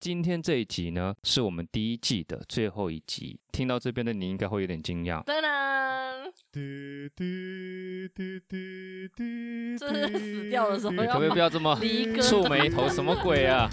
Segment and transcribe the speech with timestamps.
[0.00, 3.36] 今天这一集呢，是我们第一季的最后一集。
[3.50, 5.24] 听到这边的你应该会有点惊讶。
[5.24, 5.32] 噔
[6.54, 7.10] 噔，
[9.76, 11.76] 这是死掉的时候，可不可以不要这么
[12.22, 12.88] 触眉头？
[12.88, 13.68] 什么鬼啊？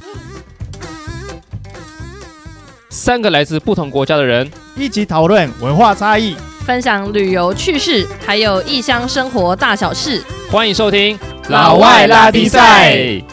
[2.89, 6.35] 三个来自不同国家的人一起讨论文化差异，
[6.65, 10.23] 分享旅游趣事，还有异乡生活大小事。
[10.49, 11.19] 欢迎收听
[11.49, 13.23] 老外拉迪赛。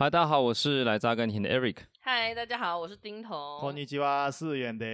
[0.00, 1.76] 嗨，大家好，我是来自阿根廷的 Eric。
[2.00, 3.36] 嗨，大家好，我是丁彤。
[3.60, 4.86] こんにちは，是远的。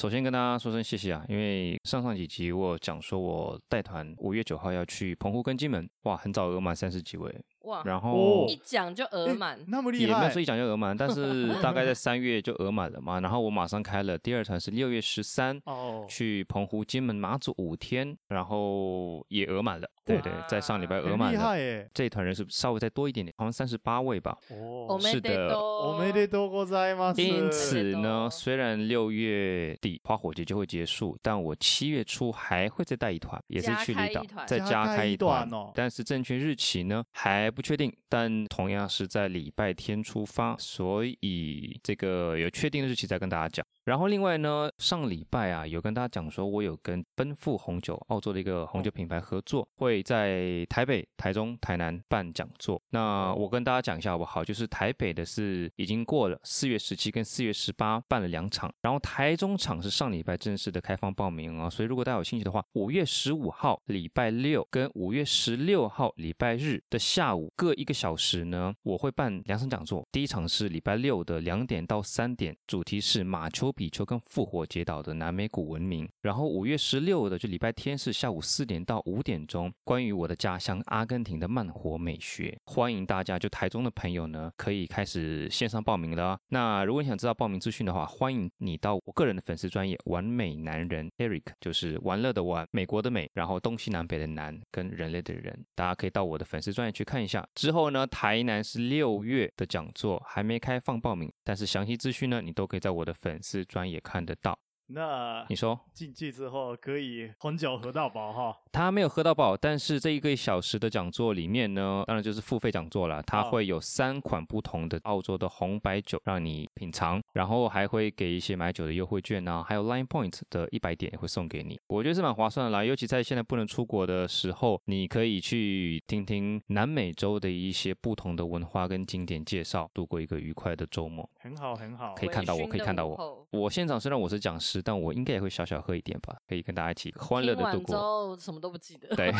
[0.00, 7.34] 首先跟大家说声谢谢啊，因为上上几集我讲说我带团五月九号要去澎湖跟金门，哇，很早额满三十几位。
[7.64, 13.20] 哇，然后一讲就额满，那么厉害，也没有说一讲就额满，但是大概在三 月就额满了嘛。
[13.20, 19.88] 然后我马上开了第二团，是六月十三，哦，去澎湖、金门、马祖五天，然后也额满了。
[20.06, 21.32] 对对，在上礼拜额满了。
[21.32, 21.88] 厉害耶！
[21.94, 24.36] 这一团人是稍微再多一点点，好像三十八位吧。
[24.48, 25.56] 哦，是的。
[25.56, 27.22] おめでとうございます。
[27.22, 35.70] 因此呢，虽然六月底花火节就会结束，但我七月初还会再带一团，也是去离岛，再加开一团哦。
[35.74, 43.65] 但是正确日期呢，还 不确定，但同样是在礼拜天出发，所以这个有确定的日期再跟大家讲。
[43.85, 52.81] 然后另外呢，上礼拜啊有跟大家讲说，我有跟奔赴红酒澳洲的一个红酒品牌合作，会在台北、台中、台南办讲座。
[52.89, 54.43] 那我跟大家讲一下好不好？
[54.43, 61.69] 就是台北的是已经过了四月十七跟四月十八办了两场，然后台中场是上礼拜正式的开放报名啊。
[61.69, 70.03] 所以如果大家有兴趣的话，五月十五号礼拜六跟五月十六号礼拜日的下午各一个小时呢，我会办两场讲座。
[70.11, 76.07] 第一场是礼拜六的两点到三点，主题是马丘比丘跟复活节岛的南美古文明。
[76.21, 82.57] 然后五月十六的就礼拜天是下午四点到五点钟，关于我的家乡阿根廷的慢活美学。
[82.65, 86.39] 欢迎大家就台中的朋友呢，可以开始线上报名了。
[86.47, 97.45] 那如果你想知道报名资讯的话，欢迎你到我个人的粉丝专业完美男人 Eric，就是玩乐的玩，美国的美，然后东西南北的南跟人类的人，大家可以到我的粉丝专业去看一下。
[97.55, 104.57] 之后呢，台南是六月的讲座，还没开放报名，但是详细资讯呢，你都可以在我的粉丝专也看得到。
[104.87, 108.55] 那你说进去之后可以红酒喝到饱哈？
[108.71, 113.19] 他没有喝到饱，但是这一个小时的讲座里面呢，当然就是付费讲座了。
[113.23, 121.79] 他会有三款不同的澳洲的红白酒让你品尝，然后还会给一些买酒的优惠券啊，还有 Line Point 的一百点也会送给你。
[121.87, 131.27] 我觉得是蛮划算的啦，尤其在现在不能出国的时候，你可以去听听南美洲的一些不同的文化跟景点介绍，度过一个愉快的周末。
[131.39, 133.47] 很好，很好，可以看到我，可以看到我。
[133.51, 134.74] 我现场虽然我是讲师。
[134.81, 137.85] 但我应该也会小小喝一点吧，可以跟大家一起欢乐的度过。
[137.87, 139.31] 之后什么都不记得，对，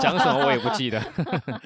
[0.00, 1.02] 讲什么我也不记得。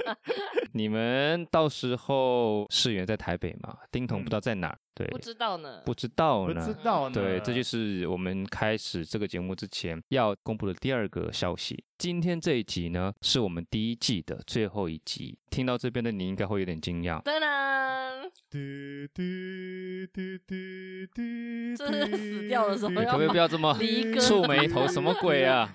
[0.73, 3.77] 你们到时候世园在台北嘛？
[3.91, 4.79] 丁 彤不知道在哪儿。
[4.97, 7.15] 嗯对，不知道呢，不知道呢，不知道呢。
[7.15, 11.85] 对，这就是我们开始这个节目之前要公布的第二个消息。
[11.99, 15.39] 今天这一集呢，是我们第一季的最后一集。
[15.51, 17.23] 听到这边的你应该会有点惊讶。
[17.23, 18.31] 噔噔，
[21.77, 23.73] 这是死掉的时候，可不可以不要这么
[24.21, 24.87] 触眉头？
[24.87, 25.71] 什么鬼啊？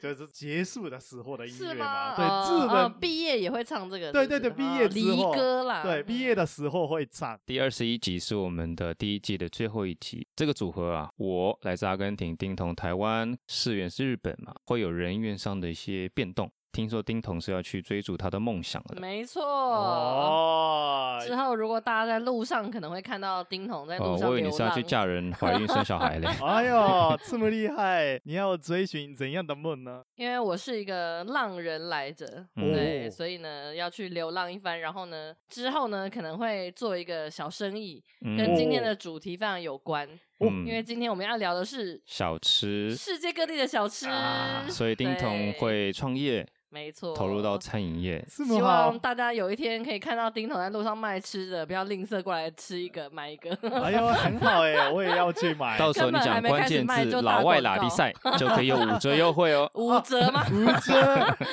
[0.00, 2.16] 就是结束的时候的音乐吗？
[2.16, 4.10] 对，自然毕业也会唱这个。
[4.12, 5.82] 对对对，毕业离歌啦。
[5.82, 7.38] 对，毕业的时候会唱。
[7.44, 8.09] 第二十一集。
[8.18, 10.26] 是我们的第一季的最后一集。
[10.34, 16.50] 这个组合啊，我来自阿根廷，丁同台湾，世源是日本嘛，会有人员上的一些变动。
[16.72, 19.42] 听说丁彤是要去追逐他的梦想了，没错。
[19.44, 24.28] 哦，之后如果大家在路上可能会看到丁彤在路上。
[24.28, 26.28] 哦，我以为你是要去嫁人、怀孕、生小孩嘞。
[26.42, 28.20] 哎呦，这么厉害！
[28.24, 30.02] 你要追寻怎样的梦呢？
[30.16, 34.80] 因为我是一个浪人来着，嗯、对，所以呢要去流浪一番。
[34.80, 40.08] 然后呢，之后呢可能会做一个小生意，跟今天的主题非常有关。
[40.08, 46.46] 嗯，因为今天我们要聊的是小吃，世界各地的小吃，啊、所以丁彤会创业。
[46.72, 53.50] 没错，投入到餐饮业，希望大家有一天可以看到丁彤在路上卖吃的，不要吝啬过来吃一个买一个。
[53.82, 55.76] 哎呦，很好哎，我也要去买。
[55.82, 59.68] 到时候你讲关键字“老外拉力赛”就可以有五折优惠哦。
[59.74, 60.46] 五折吗？
[60.54, 61.00] 五折。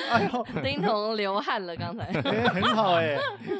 [0.08, 2.04] 哎呦，丁彤流汗了，刚才。
[2.04, 3.18] 哎，很好哎，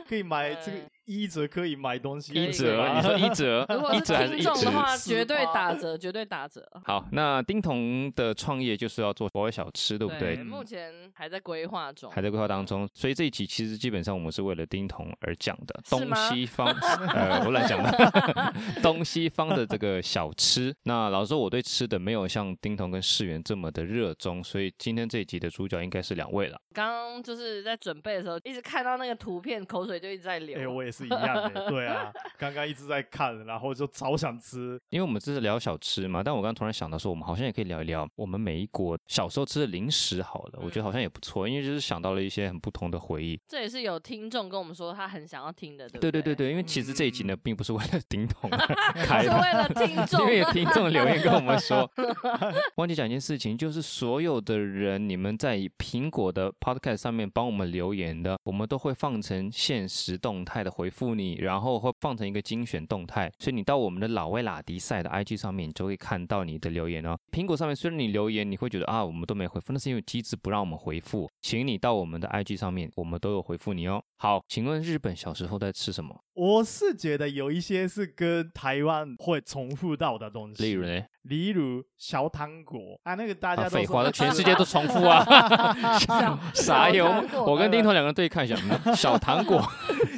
[0.09, 0.79] 可以买这个。
[1.09, 2.35] 一折可以买东西。
[2.35, 6.63] 一折，你说一折， 如果是听众的话，绝对打折，绝对打折。
[6.85, 10.37] 好，那丁彤的创业就是要做国外小吃，对不对？
[10.37, 12.87] 目前还在规划中，还在规划当中。
[12.93, 16.67] 所以这一集其实基本上我们是为了丁彤而讲的，东西方，
[17.15, 18.53] 呃，我乱讲的，
[18.83, 20.75] 东西方的这个小吃。
[20.83, 26.61] 那老实说，我对吃的没有像丁彤跟世元这么的热衷，所以今天这一集的主角应该是两位了。
[26.75, 30.59] 刚刚就是在准备的时候，一直看到那个图片，口水就一直在流。
[30.59, 34.81] 哎、欸，我也是一样的，对啊，刚刚一直在看，然后就超想吃。
[34.91, 40.23] 因为我们这是聊小吃嘛，但我刚刚突然想到说，我们好像也可以聊一聊我们每一国小时候吃的零食。
[40.23, 43.41] 好了，我觉得好像也不错，因为就是想到了一些很不同的回忆。
[43.47, 48.51] 这也是有听众跟我们说他很想要听的，对对对对对，因为其实这一集呢，并不是为了丁彤
[49.05, 51.91] 开的，是为了听众， 因为有听众留言跟我们说，
[52.77, 67.17] 忘记讲一件事情，就是所有的人，你们在苹果的 Podcast 上面帮我们留言的，我们都会放成现实动态的回复你，然后会放成一个精选动态，所以你到我们的老威拉迪赛的 IG 上面，你就会看到你的留言哦。
[67.31, 74.03] 苹果上面虽然你留言，你会觉得啊，我们都没回复，那是因为机制不让我们回复，请你到我们的 IG 上面，我们都有回复你哦。
[74.17, 76.19] 好，请问日本小时候在吃什么？
[76.35, 81.03] 我是觉得有一些是跟台湾会重复到的东西，例如呢？
[81.23, 85.23] 例如小糖果啊，那个大家都废话的，全世界都重复啊！
[86.55, 87.07] 啥有？
[87.45, 88.57] 我跟丁彤两个人对看一下，
[88.95, 89.63] 小糖果。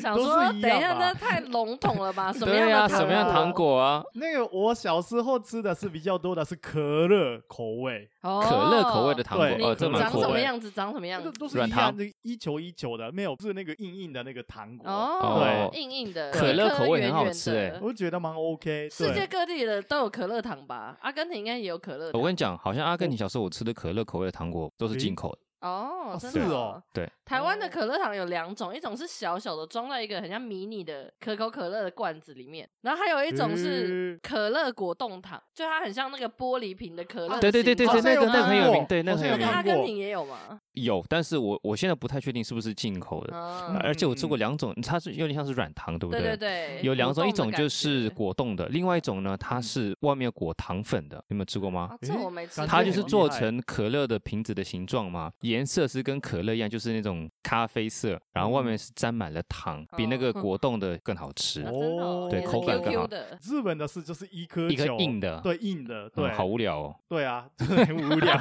[0.00, 2.32] 想说，等一下，这太笼统了吧？
[2.34, 4.02] 什么样的什么样糖果啊？
[4.14, 10.70] 那个我小时候吃的是比较多的是可乐口味，哦可乐口味的糖果，哦，这长什么样子？
[10.70, 11.30] 长什么样子？
[11.38, 14.90] 都是一样的，一球一球的，没有是那个硬硬的那个糖果。
[14.90, 18.88] 哦，对，硬硬的可乐口味很好吃哎，我觉得蛮 OK。
[18.90, 20.96] 世界各地的都有可乐糖吧？
[21.00, 22.10] 阿根廷应该也有可乐。
[22.14, 25.38] 我跟你讲，好像阿根廷小时候我吃的可乐口味的糖果都是进口的。
[25.60, 37.38] 哦，是哦，对，台湾的可乐糖有两种，一种是小小的，装在一个很像迷你的可口可乐的罐子里面，然后还有一种是可乐果冻糖，就它很像那个玻璃瓶的可乐。
[37.38, 39.46] 对对对对对，那个那个很有名，对，那个很有名。
[39.46, 40.60] 阿根廷也有吗？
[40.72, 43.36] 有，但是我我现在不太确定是不是进口的，
[43.80, 46.20] 而且我吃过两种，它是有点像是软糖，对不对？
[46.20, 51.96] 对对对，有两种，一种就是果冻的，另外一种呢，它是外面有裹糖粉的，你们吃过吗？
[52.00, 52.66] 这我没吃过。
[52.66, 62.28] 它就是做成可乐的瓶子的形状嘛，颜色是跟可乐一样，就是那种咖啡色，然后外面是沾满了糖，比那个果冻的更好吃哦。
[62.30, 63.08] 对，口感更好。
[63.42, 66.94] 日本的是就是一颗一颗硬的，对，硬的，对，好无聊哦。
[67.08, 68.38] 对啊，真 的 很无聊。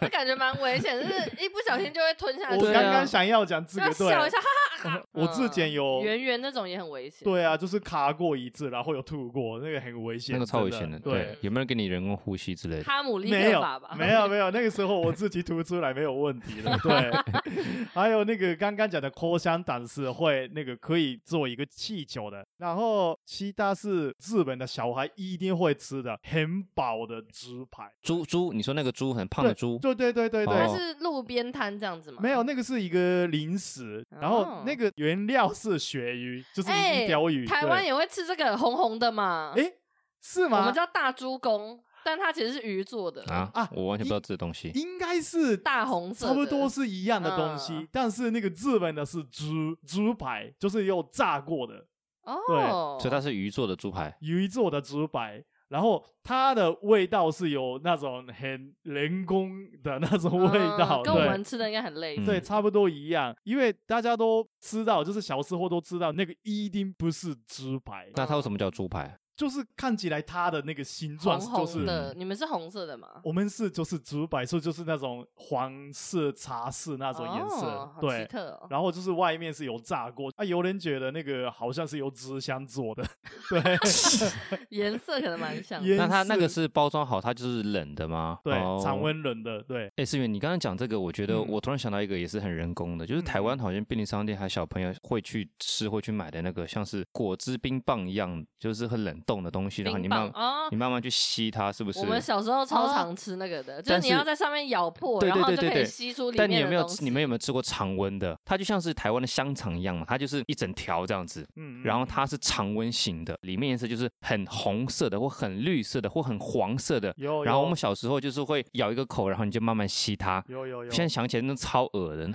[0.00, 2.64] 这感觉蛮危险，就是一不小心就会吞下去。
[2.64, 4.38] 我刚刚想要讲这个，对，笑一下，
[4.82, 5.02] 哈哈。
[5.12, 7.20] 我之前有圆圆那种也很危险。
[7.24, 10.98] 对啊，就是卡过一次，然后有吐过，那个很危险，那个超危险的。
[10.98, 12.84] 对，有没有给你人工呼吸之类的？
[12.84, 13.94] 哈姆立克法吧？
[13.98, 16.78] 没有没有，那个时候我自己吐出来没有问题的。
[16.78, 17.10] 对，
[17.94, 27.90] 还有那个刚刚讲的口香糖是会那个可以做一个气球的，然后其他是日本的小孩一定会吃的很饱的猪排。
[28.02, 29.78] 猪猪，你说那个猪很胖的猪？
[29.78, 32.18] 对对对对对，它是路边摊这样子吗？
[32.22, 37.46] 没有，那个是一个零食，然后那个原料是鳕鱼，就是一条鱼。
[37.46, 39.52] 台湾也会吃这个红红的嘛？
[39.56, 39.74] 诶，
[40.20, 40.58] 是吗？
[40.58, 41.80] 我们叫大猪公。
[42.08, 43.68] 但它其实是鱼做的啊啊！
[43.70, 47.74] 我完全不知道这个东西，应该是大红色，差不多是一样的东西。
[47.74, 51.84] 嗯、但是那个日本的是猪猪排，就是有炸过的
[52.22, 52.34] 哦。
[52.46, 52.66] 对，
[52.98, 55.44] 所以它是鱼做的猪排，鱼做的猪排。
[55.68, 59.50] 然后它的味道是有那种很人工
[59.82, 62.24] 的那种味道，嗯、跟我们吃的应该很类似。
[62.24, 63.36] 对，差不多一样。
[63.44, 68.10] 因为大家都知道，就是小时候都知道那个一定不是猪排。
[68.14, 69.14] 那它为什么叫猪排？
[69.38, 73.08] 就是看起来它的那个形状就是红红的，你们是红色的吗？
[73.22, 78.18] 我们是就是猪排，所以就是那种黄色茶色那种颜色，哦、对。
[78.18, 83.04] 奇特哦、然后就是外面是有炸过啊，有人觉得那个好像是由纸箱做的，
[83.48, 83.62] 对
[84.70, 85.80] 颜色可能蛮像。
[85.96, 88.40] 那它那个是包装好，它就是冷的吗？
[88.42, 89.62] 对，常温冷的。
[89.62, 89.88] 对。
[89.94, 100.08] 哎，思源，你刚刚讲这个，我觉得我突然想到一个也是很人工的，就是台湾好像便利商店还小朋友会去吃会去买的那个，像是果汁冰棒一样，就是很冷冻的东西，然后你。
[100.08, 100.32] 慢
[100.70, 101.98] 你慢慢去吸它，是不是？
[101.98, 106.38] 我们小时候超常吃那个的，就是你要在上面咬破，然后就可以吸出里面的。
[106.38, 106.86] 但你有没有？
[107.00, 108.34] 你们有没有吃过常温的？
[108.42, 117.12] 它就像是台湾的香肠一样嘛，它就是一整条这样子，嗯然后它是常温型的，里面颜色就是很红色的，或很绿色的，或很黄色的。
[117.18, 117.44] 有。
[117.44, 120.42] 然后我们小时候就是会咬一个口，然后你就慢慢吸它。
[120.48, 120.90] 有有有。
[120.90, 122.26] 现在想起来那超恶的。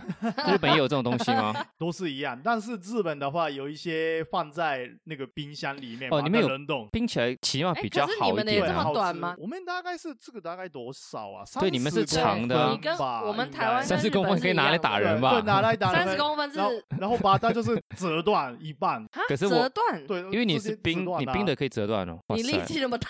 [0.48, 1.54] 日本也有这种东西吗？
[1.80, 8.20] 都是一样，但是日本的话有一些放在那个冰箱里面，哦，里面有冷冻，冰起来起码比较好一点。
[8.20, 9.36] 可是你们的也这么短吗？
[9.38, 11.44] 我们大概是这个大概多少啊？
[11.60, 12.72] 对，你们是长的。
[12.72, 15.32] 你跟我们台湾三十公分可以拿来打人吧？
[15.32, 16.04] 对，拿来打人。
[16.04, 16.60] 三十公分是，
[17.00, 19.06] 然后把它就是折断一半。
[19.28, 20.06] 可是折断？
[20.08, 22.20] 对，因为你是冰，你冰的可以折断哦。
[22.30, 23.08] 你力气那么大，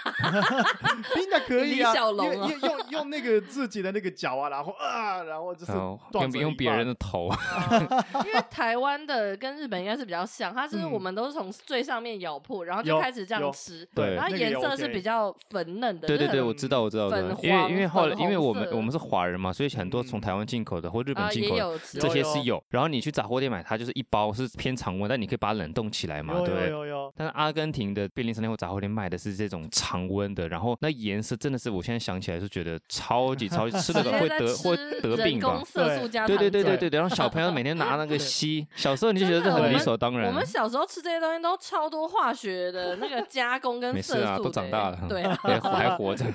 [1.15, 1.94] 冰的可以啊。
[1.94, 5.72] 用用用那个自己的那个脚啊，然后啊，然后就是
[6.12, 7.30] 断用用别人的头。
[8.25, 13.88] 因为台湾的跟日本应该是比较像，它是我们都是从最上面咬破，然后就开始这样吃。
[13.93, 16.08] 对，然后颜色是比较粉嫩的。
[16.08, 17.10] 对对对，我知道我知道。
[17.10, 22.62] 粉因为因为后来因为我们我们是华人嘛，所以很多从台湾进口的或日本进口的这些是有。
[22.70, 26.70] 然后你去杂货店买，它就是一包是偏常温，但你可以把它冷冻起来嘛，对不对？
[26.70, 27.12] 有有。
[27.15, 35.62] 但是阿根廷的便利商店或杂货店卖的是这种常温的，然后那颜色真的是我现在想起来是觉得超级 超级吃那个会得会得病吧？
[35.74, 37.00] 对对对对对 对。
[37.00, 40.27] 然后小朋友每天拿那个吸，小时候你就觉得这很理所当然。
[40.27, 44.20] 我们小时候吃这些东西都超多化学的那个加工跟色素。
[44.20, 45.24] 没事啊，都长大了，对，
[45.62, 46.25] 还活着，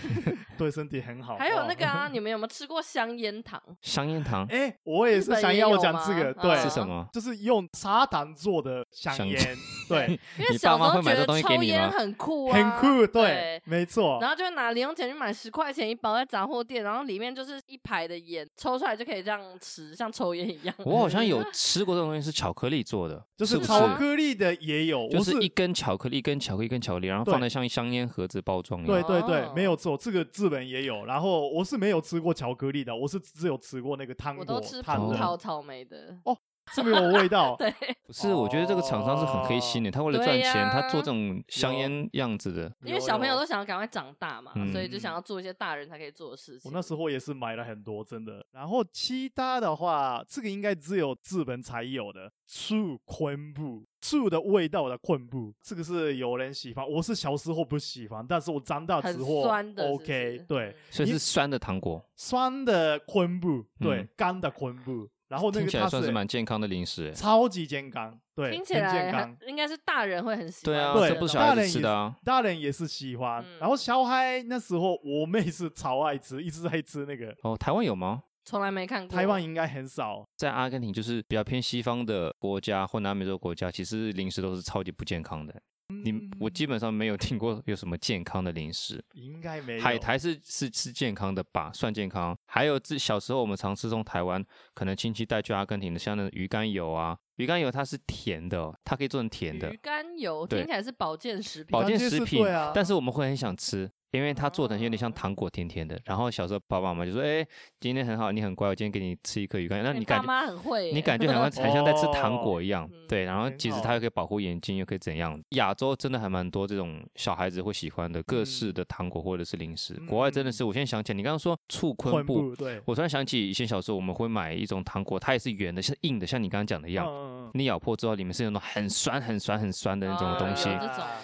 [0.57, 1.37] 对身体很好。
[1.37, 3.61] 还有那个啊，你们有没有吃过香烟糖？
[3.83, 4.47] 香烟糖？
[4.51, 7.07] 哎，我也是想要讲这个，对，是什么？
[7.13, 9.57] 就是用砂糖做的香烟。
[9.89, 14.19] 对，因为小时候觉得抽烟很酷，很酷，对，没错。
[14.21, 20.75] 然后就拿零用钱去买十块钱一包在杂货店，然后里面就是一排的烟，抽出来就可以这样吃，像抽烟一样。
[20.85, 29.03] 我好像有吃过这种东西，是巧克力做的，就 是巧克力的也有，就是一根巧克力，一根巧克力，一根巧克力，然后放在像香烟盒子包装一样。
[29.03, 31.05] 对对对，没有错，这个日本也有。
[31.05, 34.45] 然后我是没有吃过巧克力的，我是只有吃过那个糖果。
[34.47, 36.17] 我都吃葡萄草莓的。
[36.25, 36.37] 哦。
[36.75, 37.71] 这么有味道， 对，
[38.07, 42.73] 不是，我觉得这个厂商是很黑心的，他为了赚钱，他做这种香烟样子的。
[42.85, 46.71] 因为小朋友都想要赶快长大嘛，所以就想要做一些大人才可以做的事情。
[46.71, 48.45] 我那时候也是买了很多，真的。
[48.53, 59.43] 然后其他的话，这个应该只有日本才有的醋昆布，醋的味道的昆布，这个是有人喜欢，我是小时候不喜欢，但是我长大之后
[59.77, 65.09] ，OK，对，所以是酸的糖果，酸的昆布，对，干的昆布。
[65.29, 70.75] 然后那个听起来算是蛮健康的零食，超级健康，对，听起来健康，应该是大人会很喜欢。
[70.75, 73.45] 对啊，这不是小孩子吃的啊，大人也是喜欢。
[73.61, 77.35] 然后小孩那时候我妹是超爱吃，一直在吃那个。
[77.43, 78.23] 哦，台湾有吗？
[78.45, 79.15] 从来没看过。
[79.15, 80.27] 台湾应该很少。
[80.37, 85.55] 在阿根廷就是比较偏西方的国家或南美洲国家，其实零食都是超级不健康的。
[85.91, 89.81] 你我基本上没有听过有什么健康的零食，应该没有。
[89.83, 92.37] 海苔是是是健康的吧，算健康。
[92.47, 99.73] 还有自小时候我们常吃从台湾，可能亲戚带去阿根廷的，像那个鱼肝油啊，鱼肝油它是甜的，它可以做成甜的。
[99.73, 103.91] 鱼肝油听起来是保健食品，保健食品，但是我们会很想吃。
[104.11, 106.01] 因为它做的有点像糖果，甜甜的。
[106.05, 107.47] 然后小时候爸爸妈妈就说：“哎，
[107.81, 112.89] 今天很好，你很乖，我今天给你吃一颗鱼干。”那你感觉爸妈很会，你感觉好像 很像在吃糖果一样。
[113.09, 115.41] 对，然后其实它又可以保护眼睛，又可以怎样？
[115.51, 119.95] 亚洲真的还蛮多这种小孩子会喜欢的各式的糖果或者是零食。
[120.07, 127.07] 国外真的是，我现在想起来，你刚刚说醋昆布，对，我突然想起以前小时候我们会买一种糖果，它也是圆的，是硬的，像你刚刚讲的一样。
[127.55, 130.69] 你咬破之后，里面是那种很酸、很酸、很酸的那种东西。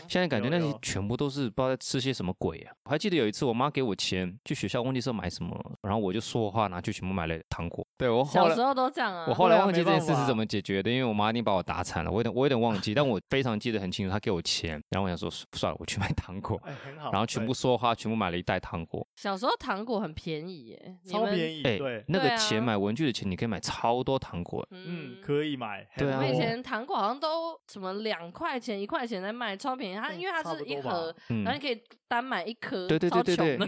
[0.09, 2.74] 现在感觉那些全部都是不知道在吃些什么鬼啊！
[2.85, 3.55] 我还记得有一次我。
[3.55, 7.87] 妈给我钱去学校，忘记是买什么，然后我就说话拿去全部买了糖果。
[7.97, 9.26] 对，我后来小时候都这样啊。
[9.29, 12.11] 我后来忘记这件事是怎么解决的，因为我妈一定把我打惨了。
[12.11, 14.12] 我有点我有点忘记，但我非常记得很清楚。
[14.12, 16.61] 她给我钱，然后我想说算了，我去买糖果。
[16.64, 17.12] 哎，很好。
[17.12, 19.07] 然后全部说话，全部买了一袋糖果。
[19.14, 21.62] 小时候糖果很便宜耶，超便宜。
[21.62, 24.67] 对，那个钱买文具的钱，你可以买超多糖果。
[24.73, 25.87] 嗯，可以买。
[25.97, 26.19] 对啊。
[26.21, 29.95] 我以前糖果好像都什么两块钱、一块钱在卖，超便宜。
[29.95, 31.81] 它因为它是一盒，然后你可以
[32.14, 32.87] 单买一颗。
[32.87, 33.59] 对对对对对。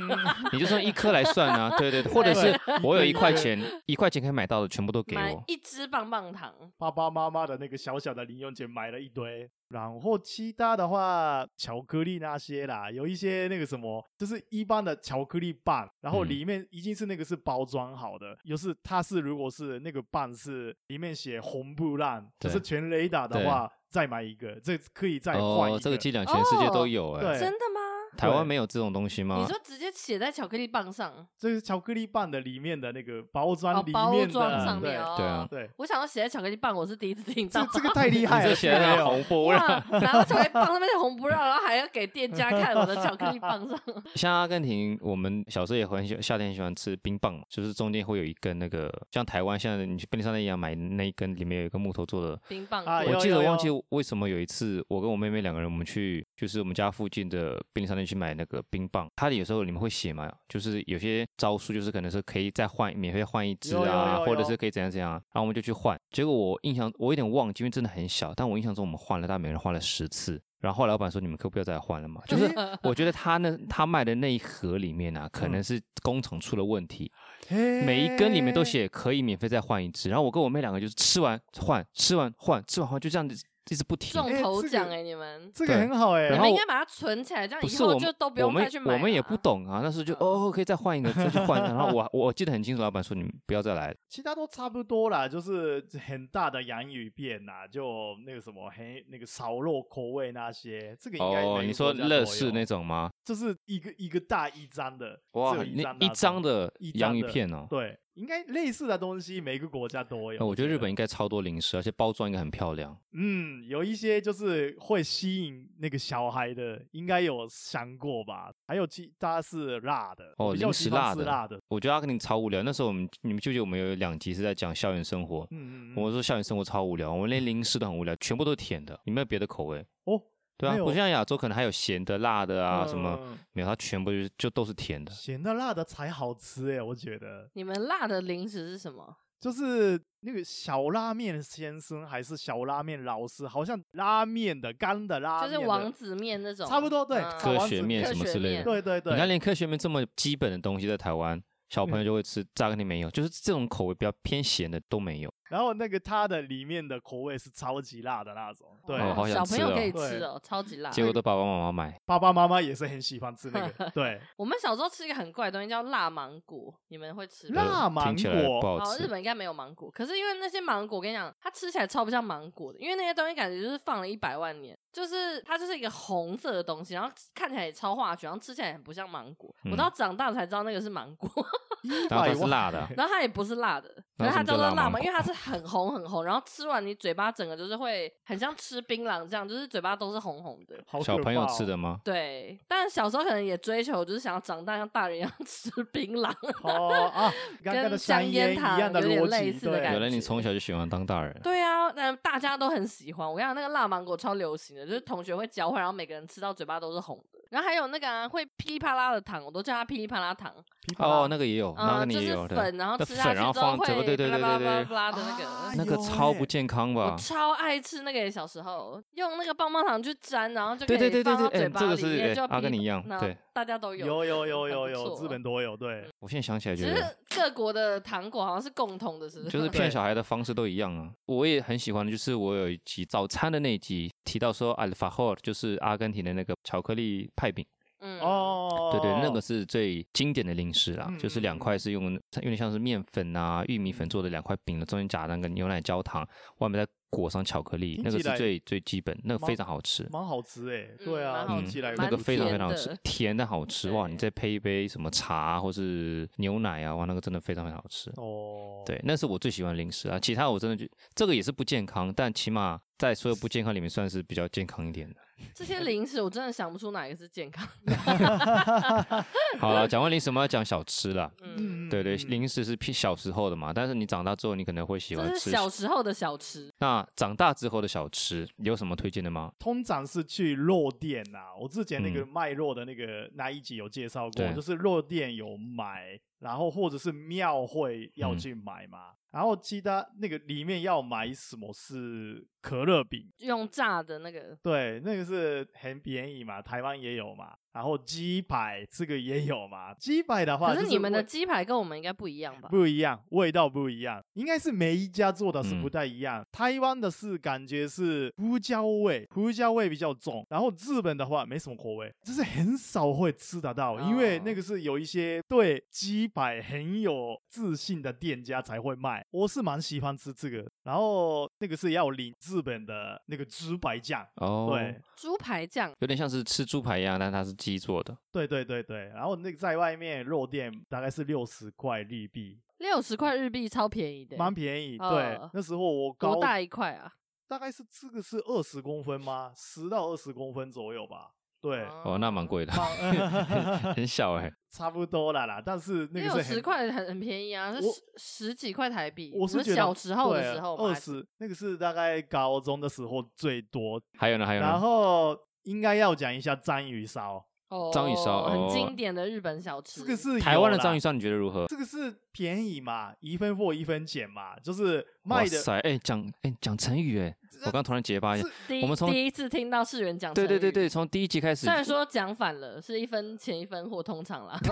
[0.53, 5.43] 你就算一颗来算啊，对对对，或者是我有一块钱，一块钱可以买到的全部都给我。
[5.47, 25.77] 一支棒棒糖，爸爸妈妈的那个小小的零用钱买了一堆，然后其他的话，巧克力那些啦，有一些那个什么，就是一般的巧克力棒，然后里面已经是那个是包装好的，又是它是如果是那个棒是里面写红布烂，就是全雷达的话，再买一个，这可以再换一个。
[25.77, 27.81] 哦，这个伎俩全世界都有哎，真的吗？
[28.17, 29.39] 台湾没有这种东西吗？
[29.39, 31.27] 你说直接写在巧克力棒上？
[31.39, 35.15] 这是巧克力棒的里面的那个包装里面的，包装上面哦。
[35.17, 35.71] 对啊，对。
[35.77, 37.67] 我想要写在巧克力棒，我是第一次听到。
[37.73, 43.79] 这个太厉害了，写在红布让，然后巧克力棒上面红布让，然后还要给店家看我的巧克力棒上。
[44.15, 52.85] 像阿根廷，我们小时候也很喜，夏天喜欢吃冰棒，就是中间会有一根那个，像台湾现在你去便利商店一样买那一根，里面有一个木头做的冰棒。
[52.85, 65.99] 啊我记得忘记为什么有一次，我跟我妹妹两个人，我们去就是我们家附近的便利商店去买那个冰棒，它有时候你们会写嘛，就是有些招数，就是可能是可以再换免费换一支啊，或者是可以怎样怎样，然后我们就去换。
[66.11, 70.41] 结果我印象我有点忘记，因为真的很小，但我印象中我们换了，大概每人换了十次。
[70.59, 72.51] 然后老板说：“你们可不要再换了嘛？”就是
[72.83, 77.13] 我觉得他那他卖的那一盒里面啊，可能是工厂出了问题，
[77.51, 80.09] 每一根里面都写可以免费再换一支。
[80.09, 83.45] 然后我跟我妹两个就是吃完换，吃完换，吃完换，就这样子。
[83.69, 88.95] 一直不停，中头奖哎，你们这个很好哎，你们应该把它存起来，这样以后就都不用再去买。
[88.95, 91.61] 我们也不懂啊，那时候就 哦，可以再换一个，再去换。
[91.63, 93.97] 然后 我我记得很清楚，老板说你们不要再来了。
[94.09, 103.11] 其他都差不多啦，就是很大的洋芋片呐，就那个什么黑那个烧肉口味那些，这个应该哦，你说乐事那种吗？
[103.25, 107.99] 就是一个一个大一张的哇，那一张的洋芋片哦，对。
[108.17, 110.47] 应该类似的东西，每个国家都有。
[110.47, 112.97] 我觉得日本应该超多零食，而且包装应该很漂亮。
[113.13, 118.51] 嗯，有一些就是会吸引那个小孩的，应该有想过吧？
[118.67, 121.25] 还有其他是辣的哦，零食辣的。
[121.25, 122.63] 辣的，我觉得阿根廷超无聊。
[122.63, 125.47] 那时候我们，你们记不记得我们有两集是在讲校园生活？
[125.51, 125.95] 嗯嗯。
[125.97, 129.85] 我说校园生活超无聊，我们连零食都很无聊，全部都是甜的，有没有别的口味？
[130.05, 130.23] 哦。
[130.59, 133.19] 对啊，不像亚洲可能还有咸的、辣的啊，什么
[133.53, 135.13] 没有，它全部就是就都是甜的。
[135.13, 137.49] 咸的、辣的才好吃哎，我觉得。
[137.55, 139.17] 你们辣的零食是什么？
[139.39, 143.47] 就是那个小拉面先生还是小拉面老师？
[143.47, 146.67] 好像拉面的干的拉面，就是王子面那种。
[146.67, 148.65] 差不多对，科学面什么之类的。
[148.65, 155.33] 对对对，你看连科学面这么基本的东西在台湾，小朋友就会吃，在阿根廷没有，就是这种口味比较偏咸的都没有。
[155.49, 158.99] 然后那个它的里面的口味是超级辣的那种，对，
[159.33, 160.91] 小朋友可以吃哦，超级辣。
[160.91, 163.91] 结果都爸爸妈妈买，爸爸妈妈也是很喜欢吃那个。
[163.95, 167.63] 对，我们小时候吃一个很怪的东西叫辣芒果，你们会吃吗？
[167.63, 169.05] 辣芒果不好吃。
[169.05, 179.55] 日本应该没有芒果，可是因为那些芒果，我跟你讲，它吃起来超不像芒果的，因为那些东西感觉就是放了一百万年，就是它就是一个红色的东西，然后看起来也超化学，然后吃起来很不像芒果。
[179.71, 181.31] 我到长大才知道那个是芒果，
[182.11, 186.25] 然后它是辣的， 然后它也不是辣的，可是它叫做辣芒，因为它是很红很红。
[186.25, 190.77] 然后吃完，你嘴巴整个就是会很像吃槟榔这样，就是嘴巴都是红红的。
[191.03, 192.01] 小朋友吃的吗？
[192.03, 196.33] 对，但小时候可能也追求，就是想要长大像大人一样 吃槟榔。
[196.63, 197.33] 哦啊，
[197.63, 199.93] 跟香烟糖有点类似的感觉。
[199.93, 201.39] 原来你从小就喜欢当大人。
[201.43, 203.29] 对啊，那大家都很喜欢。
[203.29, 207.36] 我跟你讲，那个辣芒果超流行的，就是同学会交换，然后每个人吃到嘴巴都是红的。
[207.51, 210.53] 然后还有那个、啊、会噼里啪啦的糖，我都叫它噼里啪啦糖。
[210.99, 212.47] 哦，那个也有，那个你也有。
[212.47, 215.45] 嗯、就是粉，然后吃下去之后会对对对对对啪啦啪啦的那个，
[215.77, 217.13] 那个超不健康吧？
[217.13, 222.47] 我超爱吃那个，小时候用那个棒棒糖去粘，然后就可以放到嘴巴里面，就。
[222.61, 224.07] 跟你一样，对，大家都有。
[224.07, 225.77] 有有有有有，日本都有。
[225.77, 229.51] 对，我现在想起来觉得，其实各国的糖果好像是共同的，是不是？
[229.51, 231.11] 就是 骗小孩的方式都一样啊。
[231.27, 237.65] 我也很喜欢的，就是我有一集早餐的那一集提到说，alfajor 就是阿根廷的那个巧克力派饼。
[237.99, 246.23] 嗯哦，对对，那个是最经典的零食啦，嗯、就是两块是用有点像是面粉啊、玉米粉做的两块饼的，中间夹那个牛奶焦糖，
[246.59, 251.65] 外面再裹上巧克力，那个是最最基本，那个非常好吃，蛮好吃哎，对啊，嗯、
[251.97, 253.47] 那个非常非常好吃，甜的。
[253.47, 265.17] 好吃哇，你再配一杯什么茶或是牛奶啊，哇，那个真的非常非常好吃哦，对，那是我最喜欢的零食啊，其他我真的就这个也是不健康，但起码在所有不健康里面算是比较健康一点的。
[265.55, 267.95] 这些零食我真的想不出哪一个是健康的。
[269.61, 271.31] 好了，讲完零食，我们要讲小吃了。
[271.43, 276.73] 嗯，对对，零食是偏小时候的嘛，但是你长大之后，你可能会喜欢吃小时候的小吃。
[276.79, 279.53] 那长大之后的小吃有什么推荐的吗？
[279.59, 289.11] 通常是去肉店啊，我之前那个卖肉的那个那一集有介绍过，就是肉店有买，然后或者是庙会要去买嘛。
[289.33, 297.55] 然后其他那个里面要买什么是可乐饼，用炸的那个，对，那个是很便宜嘛，台湾也有嘛。
[297.73, 302.71] 然后鸡排这个也有嘛，鸡排的话，可是你们的鸡排跟我们应该不一样吧？
[302.71, 306.41] 不一样，味道不一样，应该是每一家做的是不太一样。
[306.41, 310.45] 嗯、台湾的是感觉是胡椒味，胡椒味比较重。
[310.49, 319.23] 然后日本的话没什么口味，就是很少会吃得到，因为那个是有一些对鸡排很有自信的店家才会卖。
[319.31, 328.17] 我是蛮喜欢吃这个，然后那个是要领日本的那个猪排酱哦，对，猪排酱有点像是吃猪排一样，但它是鸡做的。
[328.33, 334.97] 对对对对，然后那个在外面肉店大概是六十块日币，六十块日币超便宜的，蛮便宜。
[334.97, 337.13] 对，哦、那时候我高多大一块啊？
[337.47, 339.53] 大概是这个是二十公分吗？
[339.55, 341.33] 十到二十公分左右吧。
[341.67, 342.73] 对，哦，那蛮贵的，
[343.95, 345.61] 很小哎、欸，差不多啦啦。
[345.65, 349.33] 但是那个是十块很很便宜啊，是十十几块台币。
[349.35, 354.01] 我是小时候的时候，二十那个是大概高中的时候最多。
[354.19, 354.67] 还有呢，还有呢。
[354.67, 357.45] 然后应该要讲一下章鱼烧。
[357.69, 360.01] 哦，章鱼烧很经典的日本小吃。
[360.01, 361.67] 这个是台湾的章鱼烧，你觉得如何？
[361.67, 365.57] 这个是便宜嘛，一分货一分钱嘛，就是卖的。
[365.67, 368.49] 哇哎，讲哎讲成语哎，我刚突然结巴一下。
[368.83, 371.65] 我们从第一次听到世人讲，对对对对，从第一集开始。
[371.65, 374.61] 虽然说讲反了，是一分钱一分货，通常啦。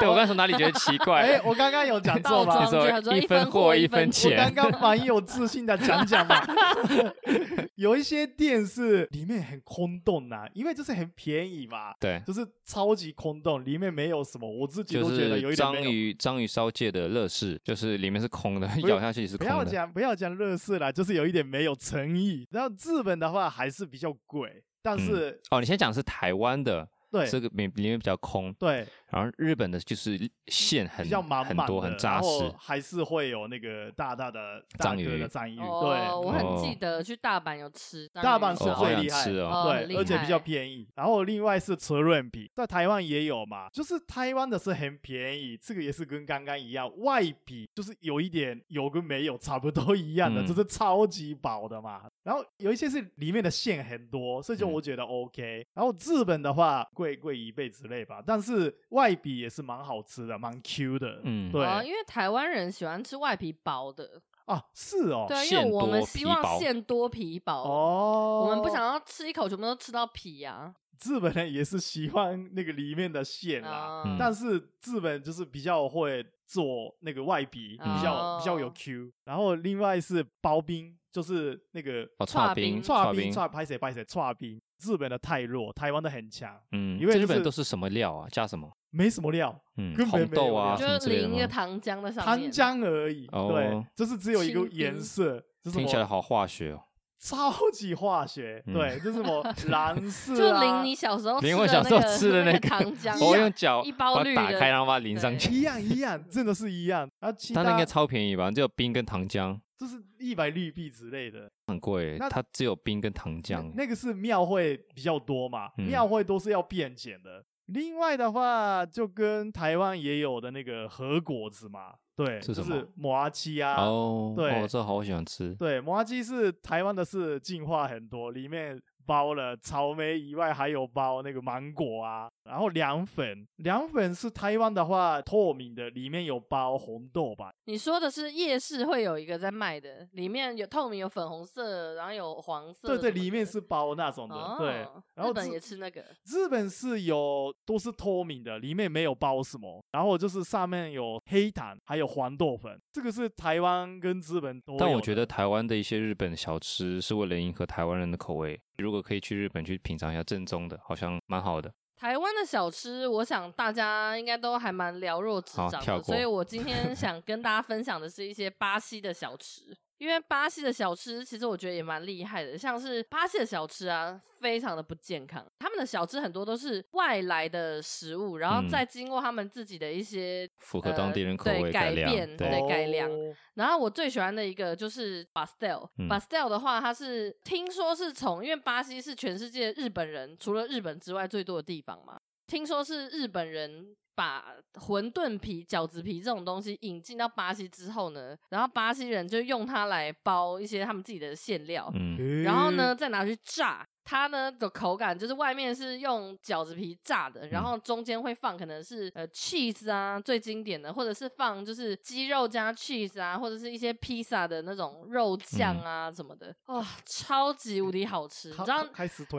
[0.00, 1.20] 对，我刚从哪里觉得奇怪？
[1.20, 2.64] 哎，我刚刚有讲错吗？
[2.64, 4.32] 说一分货一分钱。
[4.32, 6.40] 我刚刚蛮有自信的讲讲嘛。
[7.76, 11.92] 有一些店是里面很空洞呐，因为就是很便宜嘛。
[12.00, 19.52] 对，就是超级空洞，里面没有什么，我自己都觉得有一点章鱼章鱼烧界的乐事，就是里面是空的，咬下去是空的。
[19.52, 22.46] 不要讲不要讲乐事啦，就是有一点没有诚意。
[22.50, 26.88] 然后日本的话还是比较贵，但是、嗯、哦，你先讲是台湾的。
[27.10, 28.52] 对，这个里里面比较空。
[28.54, 35.56] 对，然后日本的就是线很比较满满很多，很扎实，还是会有那个大大的章鱼的章鱼。
[35.56, 40.88] 对，我很记得去大阪有吃，大阪是最厉害哦，对，而且比较便宜。
[40.96, 52.02] 然后另外是车润饼，在台湾也有嘛，就是台湾的是很便宜，这个也是跟刚刚一样，外皮就是有一点有跟没有差不多一样的，就是超级薄的嘛。
[52.24, 55.64] 然后有一些是里面的馅很多，所以就我觉得 OK。
[55.74, 56.84] 然后日本的话。
[56.94, 61.20] 贵贵一倍之类吧，但是外皮也是蛮好吃的，蛮 Q 的。
[61.24, 70.72] 嗯，对，因为台湾人喜欢吃外皮薄的啊，是哦，对，因为我们希望馅多皮薄哦，我们不想要吃一口全部都吃到皮呀。
[71.04, 79.12] 日本人也是喜欢那个里面的馅啦，但是日本就是比较会做那个外皮，比较比较有 Q。
[79.24, 84.60] 然后另外是刨冰，就是那个剉冰，剉冰，剉拍谁拍谁，剉冰。
[84.80, 86.58] 日本的太弱，台湾的很强。
[86.72, 88.28] 嗯，因为日本都是什么料啊？
[88.30, 88.70] 加什么？
[88.94, 93.26] 没什么料，嗯，红豆啊，就是淋一个糖浆在上面，糖浆而已。
[93.26, 96.82] 对，就是只有一个颜色，听起来好化学哦，
[97.18, 98.62] 超级化学。
[98.66, 107.08] 对，就是什么 蓝色，就淋你小时候， 淋我小时候吃的那个糖浆， 我用脚一包绿打开，然后把它淋上去，一样一样，真的是一样。
[107.18, 108.50] 然后它那应该超便宜吧？
[108.50, 109.58] 只有冰跟糖浆。
[109.76, 112.16] 就是一百绿币之类的，很贵。
[112.30, 113.72] 它只有冰跟糖浆。
[113.74, 117.44] 那，个是庙会比较多嘛，庙、嗯、会都是要变简的。
[117.66, 122.68] 另外的话，就跟台湾也有的那个和果子嘛，对，是什么？
[122.68, 123.82] 就是麻糬啊。
[123.82, 125.54] 哦，对，哦，这好喜欢吃。
[125.54, 128.80] 对，麻鸡是台湾的是进化很多，里面。
[129.06, 137.52] 包了草莓以外，还有包那个芒果啊，然后凉粉，凉粉是台湾的话透明的，里面有包红豆吧？
[137.66, 142.88] 你说的是夜市会有一个在卖的，里面有透明，有粉红色，然后有黄色。
[142.88, 144.34] 对对，里面是包那种的。
[144.34, 146.04] 哦、对，然后日本也吃那个。
[146.26, 152.80] 日本是有都是透明的，里面没有包什么，然后就是上面有黑糖，还有黄豆粉。
[152.92, 154.76] 这个是台湾跟日本都。
[154.78, 158.60] 但我觉得台湾的一些日本小吃是为了迎合台湾人的口味。
[158.78, 161.72] 如果可以去日本去品尝一下正宗的，好像蛮好的。
[161.96, 169.76] 台湾的小吃，我想大家应该都还蛮了若指掌的，所以我今天想跟大家分享的是一些巴西的小吃。
[170.04, 175.42] 因为巴西的小吃其实我觉得也蛮厉害的，像是巴西的小吃啊，非常的不健康。
[175.58, 183.10] 他们的小吃很多都是外来的食物，然后再经过他们自己的一些符合当地人口味改变，对改良。
[183.10, 193.96] 哦、然后我最喜欢的一个就是 pastel，pastel、嗯、pastel 的话，它是听说是从因为巴西是全世界日本人除了日本之外最多的地方嘛，听说是日本人。
[194.14, 203.86] 把馄饨皮、饺子皮这种东西引进到巴西之后呢，然后巴西人就用它来包一些他们自己的馅料，嗯，然后呢再拿去炸。
[204.04, 218.50] 它呢的口感就是外面是用饺子皮炸的，然后中间会放可能是呃 cheese 啊，最经典的，或者是放就是鸡肉加 cheese 啊，或者是一些披萨的那种肉酱啊什么的，哇，超级无敌好吃！
[218.50, 218.86] 你知道，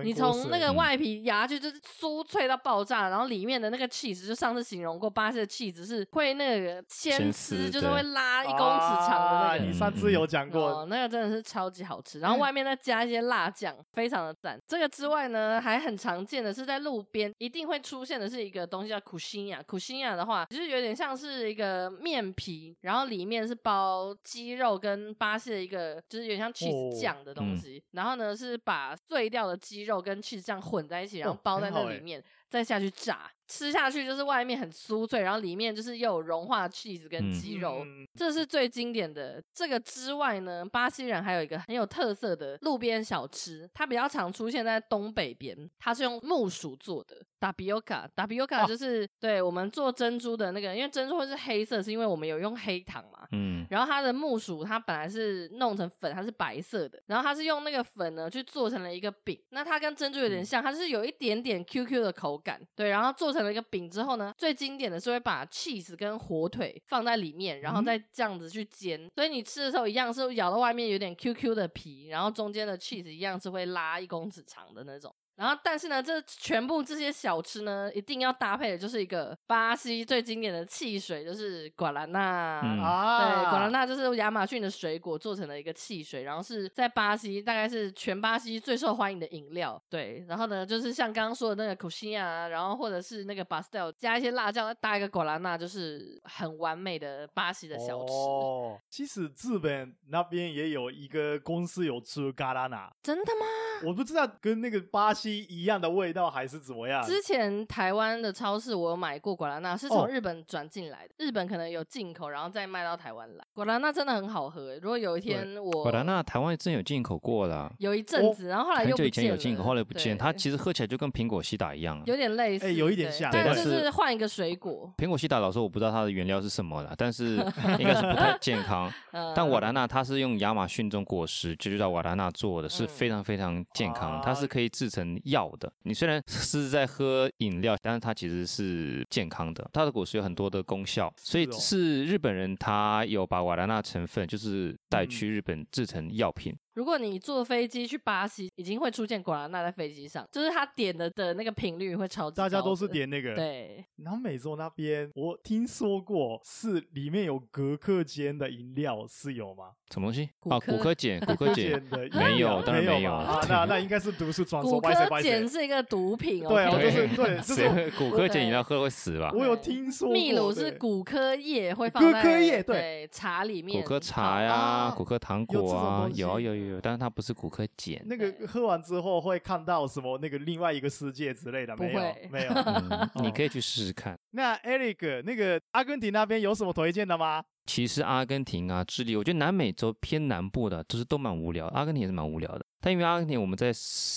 [0.04, 9.63] 你从那个外皮咬下去就是酥脆到爆炸，然后里面的那个 cheese 就上次形容过，巴西的 cheese 是会那个牵丝，就是会拉一公尺长的那个。
[9.65, 14.54] 你上次有讲过，那个真的是超级好吃，然后外面再加一些辣酱，非常的赞。
[14.55, 14.61] 饭。
[14.67, 19.61] 这个之外呢，还很常见的是在路边一定会出现的是一个东西叫苦辛亚。
[19.63, 27.77] 苦辛亚的话，就是有点像是一个面皮，然后里面是包鸡肉跟巴西的一个，就是有点像 cheese 酱的东西。
[27.77, 33.29] 哦嗯、然后呢，是把碎掉的鸡肉跟 cheese 酱混在一起，然后包在那里面，再下去炸。
[33.47, 39.41] 吃下去就是外面很酥脆，然后里面就是又有融化 cheese 跟鸡肉，嗯、这是最经典的。
[39.53, 47.15] 这个之外呢，巴西人还有一个很有特色的路边小吃，它比较常出现在东北边，它是用木薯做的。
[47.53, 53.27] Tapioca，tapioca 就是、哦、对我们做珍珠的那个，因为珍珠会是黑色，是因为我们有用黑糖嘛。
[53.34, 53.63] 嗯。
[53.69, 59.39] 然后它的木薯，它本来是弄成粉，它是白色的，然后它是用那个粉呢去做成了一个饼。
[59.49, 62.60] 那它跟珍珠有点像，它是有一点点 QQ 的口感。
[62.75, 63.36] 对，然后做。
[63.36, 68.97] 成了一个饼之后呢，最经典的是会把 cheese 跟火腿放在里面，然后再这样子去煎。
[69.03, 75.13] 嗯、所以你吃的时候一样是咬到外面有点 QQ 的皮，然后中间的 cheese 一样是会拉一公尺长的那种。
[75.35, 82.21] 然后，但是呢，这全部这些小吃呢，一定要搭配的就是一个巴西最经典的汽水，就是瓜兰纳。
[82.21, 89.81] 啊，对，瓜兰纳就是亚马逊的水果做成的一个汽水，然后是在巴西大概是全巴西最受欢迎的饮料。
[89.89, 98.13] 对，然后呢，就是像刚刚说的那个库西亚，然后或者是那个巴斯蒂尔加一些辣椒，搭一个瓜兰纳，就是很完美的巴西的小吃。
[98.13, 103.45] 哦，其实日本那边也有一个公司有出瓜拉纳，真的吗？
[103.83, 105.45] 我不知道跟那个巴西。
[105.49, 107.03] 一样的味道还是怎么样？
[107.03, 111.13] 之前台湾的超市我有买过果拉纳，是从日本转进来的。
[111.13, 113.45] 哦、日本可能有进口，然后再卖到台湾来。
[113.53, 114.75] 果拉纳真的很好喝。
[114.81, 118.97] 如果有一天我果拉纳台湾真有进口过的，有一阵子，然后后来又不见了。
[118.97, 120.17] 很久以前有进口，后来不见。
[120.17, 124.91] 它其实喝起来就跟苹果西打一样，有点类似，哎，有一点像，但是换一个水果。
[124.97, 127.35] 苹果西打老师我不知道它的原料是什么了，但是
[127.79, 128.91] 应该是不太健康。
[129.35, 135.71] 但瓦拉纳它是用亚马逊种果实，就叫瓦拉纳做的，是非常非常健康，它是可以制成药的。
[135.84, 139.69] 你虽然 是在喝饮料，但是它其实是健康的。
[139.73, 146.56] 它的果实有很多的功效，所以是日本人他有把瓦拉纳成分就是带去日本制成药品。
[146.75, 152.43] 如果你坐飞机去巴西，已经会出现瓜拉纳在飞机上，就是他点的的那个频率会超级高。
[152.43, 153.33] 大家都是点那个。
[153.33, 153.83] 对。
[154.03, 159.71] 然后美洲那边，我听说过是里面有古柯碱的饮料是有吗？
[159.89, 160.29] 什么东西？
[160.49, 163.39] 啊，骨科碱，骨科碱的没有，当然没有啊。
[163.47, 164.73] 那 那应该是毒是装说。
[164.73, 166.49] 骨科碱是一个毒品哦。
[166.49, 169.31] 对， 就是对，就是骨科碱饮料喝会死吧？
[169.33, 170.11] 我有听说。
[170.11, 173.81] 秘鲁是骨科叶会放在柯叶对茶里面。
[173.81, 177.45] 骨科茶呀，骨科糖果啊，有有有有，但是它不是古。
[177.45, 180.17] 古柯碱，那个喝完之后会看到什么？
[180.17, 181.78] 那个另外一个世界之类的？
[181.78, 182.51] 没有，没有。
[183.21, 184.17] 你可以去试试看。
[184.32, 187.43] 那 Eric，那个阿根廷那边有什么推荐的吗？
[187.67, 191.67] 其实阿根廷啊，智利，我觉得南美洲偏南部的，就是都蛮无聊。
[191.67, 192.65] 阿根廷也是蛮无聊的。
[192.82, 193.71] 但因为阿根廷，我们在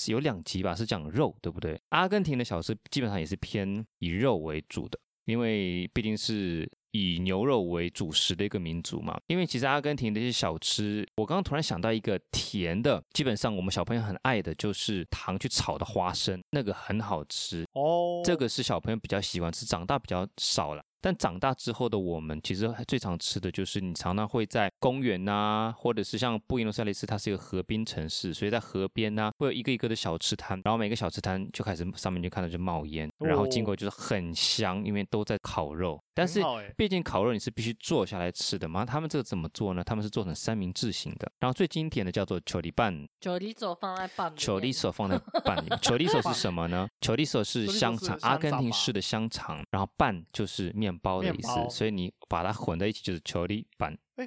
[0.07, 1.79] 有两集吧，是讲肉，对不对？
[1.91, 6.67] 阿根廷的小吃基本上也是偏以肉为主的，因为毕竟是。
[6.93, 20.83] 以牛肉为主食的一个民族嘛，因为其实阿根廷的一些小吃，我刚刚突然想到一个甜的，基本上我们小朋友很爱的就是糖去炒的花生，那个很好吃哦，这个是小朋友比较喜欢吃，长大比较少了。
[21.01, 36.01] 但长大之后的我们，其实最常吃的就是你常常会在公园呐、啊，或者是像布宜诺斯艾利斯，它是一个河滨城市，所以在河边呐、啊，会有一个一个的小吃摊，然后每个小吃摊就开始上面就看到就冒烟，然后经过就是很香，因为都在烤肉。
[36.19, 36.43] 但是
[36.77, 39.83] 毕竟烤肉你是必须坐下来吃的嘛，他们这个怎么做呢？
[39.83, 46.87] 他们是做成三明治型的，然后最经典的叫做巧克力棒，巧克力手放在拌，球里索放在拌里面，球里索 是什么呢？
[47.01, 50.99] 巧克力手是香肠，阿根廷式的香肠，然后拌就是面。
[51.01, 53.65] 包的意思，所以你把它混在一起就是球里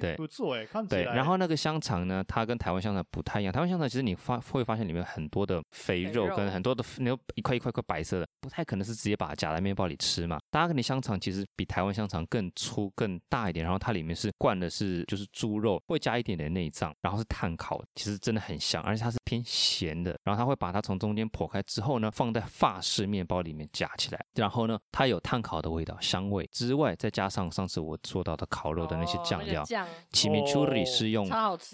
[0.00, 1.04] 对，不错哎，看起来。
[1.04, 3.52] 对，然后那个香肠呢，它跟台湾香肠不太一样。
[3.52, 10.38] 台湾香肠其实你发会发现里面很多的肥肉跟很多的那一块一块块白色的，不太可能是直接把它夹在面包里吃嘛。
[10.52, 20.16] 阿根廷香肠其实比台湾香肠更粗更大一点，然后它里面是灌的是就是猪肉，会加一点点内脏，然后是碳烤，其实真的很香，而且它是偏咸的。
[20.24, 29.64] 然后它会把它从中间剖开之后呢，放在法式面包里面夹起来，然后呢，它有碳烤的味道香味之外，再加上上次我做到的烤肉的那些酱料。
[30.10, 31.28] 起米处理是用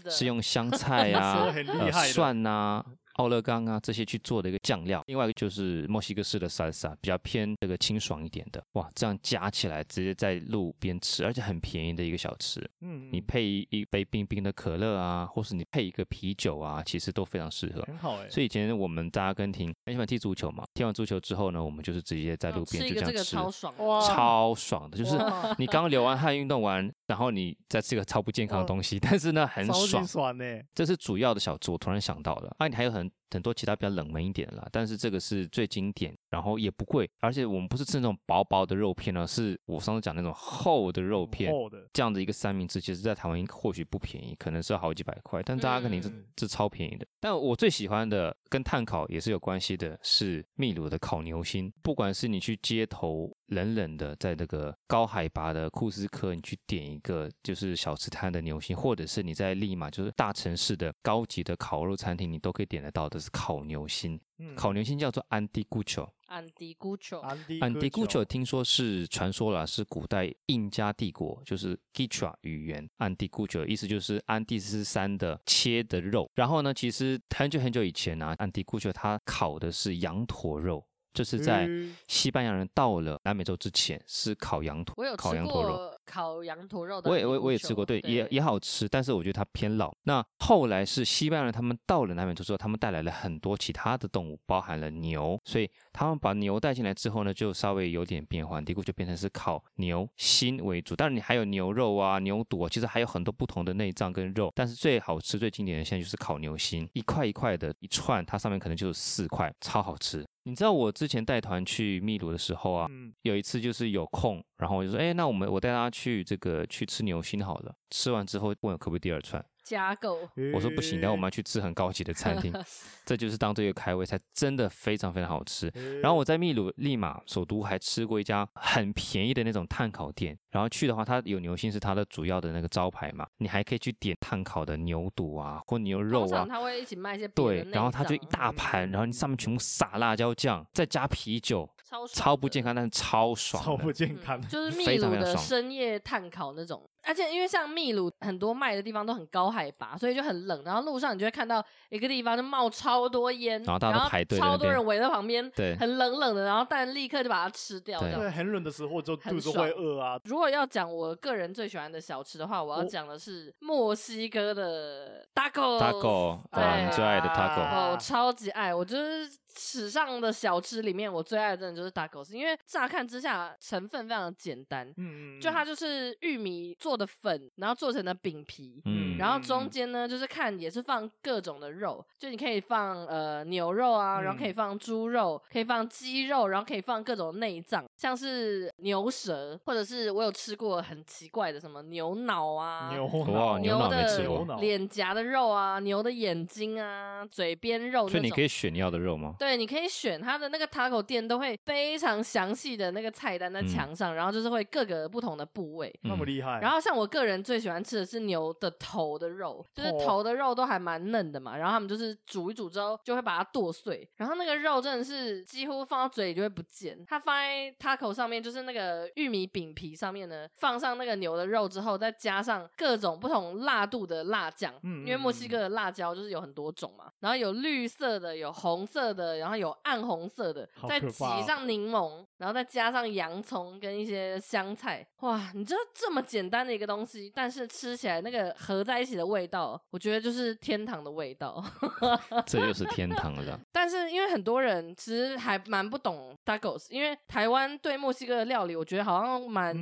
[0.09, 2.85] 是用香菜啊、 呃、蒜、啊。
[3.19, 8.63] 奥勒冈啊，这些去做的一个酱料，另外一个就是墨西哥式的 salsa，比较偏这个清爽一点的。
[8.73, 12.61] 哇，这样加起来直接在路边吃，而且很便宜的一个小吃。
[12.81, 17.83] 嗯，你配一杯冰冰的可乐啊，或是你配一个啤酒啊，其实都非常适合。
[17.83, 18.29] 很好哎。
[18.29, 23.75] 所以以前我们在阿根廷很喜欢踢足球嘛，踢完足球之后呢，我们就是直接在路边就这样吃，超爽，
[24.07, 25.19] 超爽的，就是
[25.59, 30.07] 你刚流完汗运动完，然后你再吃个超不健康的东西，但是呢很爽。
[30.07, 30.45] 爽呢。
[30.73, 32.55] 这是主要的小吃，我突然想到了。
[32.59, 47.07] 啊，你还有很 and 很多其他比较冷门一点的啦，但是这个是最经典，然后也不贵，而且我们不是吃那种薄薄的肉片呢，是我上次讲那种厚的肉片，厚的这样的一个三明治，其实在台湾或许不便宜，可能是要好几百块，但大家肯定是、嗯、是超便宜的。
[47.21, 53.33] 但我最喜欢的跟碳烤也是有关系的，是秘鲁的烤牛心，不管是你去街头。
[53.49, 64.21] 冷冷的，在那个高海拔的库斯科，你去点一个就是小吃摊的牛心，或者是你在利马，就是大城市的高级的烤肉餐厅，你都可以点得到的是烤牛心。
[64.39, 66.09] 嗯、烤牛心叫做安迪古丘。
[66.27, 67.21] 安迪古丘。
[67.21, 72.89] 安迪古丘听说是传说了，是古代印加帝国，就是 Quichua 语言。
[72.99, 76.31] 安迪古丘意思就是安第斯山的切的肉。
[76.35, 80.85] 然后呢，其实很久很久以前呢、啊，安迪古丘它烤的是羊驼肉。
[81.15, 81.69] 这是在
[82.07, 87.11] 西班牙人到了南美洲之前，是烤羊驼，我有烤羊驼肉，烤羊驼肉的。
[87.11, 89.93] 我也我我也吃过，对，对也也好吃，但是我觉得它偏老。
[90.05, 100.97] 那后来是西班牙人他们到了南美洲之后，他们带来了很多其他的动物，包含了牛，所以他们把牛带进来之后呢，就稍微有点变化，底部就变成是烤牛心为主。
[100.97, 110.25] 当然你还有牛肉啊、牛肚啊，其实还有很多不同的内脏跟肉，但是最好吃、最经典的现在就是烤牛心，一块一块的，一串，它上面可能就是四块，超好吃。
[110.49, 117.75] 你知道我之前带团去秘鲁的时候啊，嗯、有一次就是有空，然后我就说，哎，那我们我带大家去这个去吃牛心好了。
[117.91, 119.45] 吃完之后问我可不可以第二串。
[119.69, 120.19] 加购，
[120.55, 122.51] 我说不行，然后我们要去吃很高级的餐厅，
[123.05, 125.71] 这就是当这个开胃菜，真的非常非常好吃。
[126.03, 141.69] 然后我在秘鲁利马首都还吃过一家很便宜的那种炭烤店，然后去的话，它有牛心是它的主要的那个招牌嘛，你还可以去点炭烤的牛肚啊或牛肉啊，他会一起卖一些对，然后它就一大盘，然后你上面全部撒辣椒酱，再加啤酒。
[141.89, 143.65] 超，超不健康，但是超爽。
[143.65, 146.87] 超不健康，嗯，就是秘鲁的深夜炭烤那种。
[147.03, 150.63] 而且因为像秘鲁很多卖的地方都很高海拔，所以就很冷。
[150.65, 156.45] 然后路上你就会看到一个地方就冒超多烟，然后大家都排队，超多人围在旁边，对，很冷冷的。
[156.45, 157.99] 然后但立刻就把它吃掉。
[158.01, 160.19] 对，很冷的时候就肚子会饿啊。
[160.25, 165.79] 如果要讲我个人最喜欢的小吃的话，我要讲的是墨西哥的 taco。
[165.79, 167.61] taco，对，你最爱的 taco。
[167.61, 169.31] 哦，超级爱，我就是。
[169.61, 199.35] 史上的小吃里面，我最爱的真的就是 tacos，因为乍看之下成分非常的简单，嗯，就它就是玉米做的粉，然后做成的饼皮，嗯，然后中间呢就是看也是放各种的肉，就你可以放呃牛肉啊，然后可以放猪肉，可以放鸡肉，然后可以放各种内脏，像是牛舌，或者是我有吃过很奇怪的什么牛脑啊，牛脑，牛的脸颊的肉啊，牛的眼睛啊，嘴边肉，所以你可以选你要的肉吗？
[199.37, 199.49] 对。
[199.49, 206.61] 对，你可以选它的那个 taco 店，都会非常详细的那个菜单在墙上，嗯、然后就是会各个不同的部位，那么厉害。
[206.61, 217.03] 然后像我个人最喜欢吃的是牛的头的肉，就是头的肉都还蛮嫩的嘛，然后他们就是煮一煮之后就会把它剁碎，然后那个肉真的是几乎放到嘴里就会不见。
[217.09, 229.39] 它放在 taco 上面，就是那个玉米饼皮上面呢，放上那个牛的肉之后，再加上各种不同辣度的辣酱，嗯，因为墨西哥的辣椒就是有很多种嘛，然后有绿色的，有红色的。
[229.39, 235.53] 然后有暗红色的，再挤上柠檬，然后再加上洋葱跟一些香菜，哇！
[235.55, 241.65] 你知道这么简单的一个东西，但是吃起来那个合在一起的味道，我觉得就是天堂的味道。
[242.47, 243.61] 这又是天堂了。
[243.71, 249.77] 但是因为很多人其实还蛮不懂 tacos，因为台湾对墨西哥的料理，我觉得好像蛮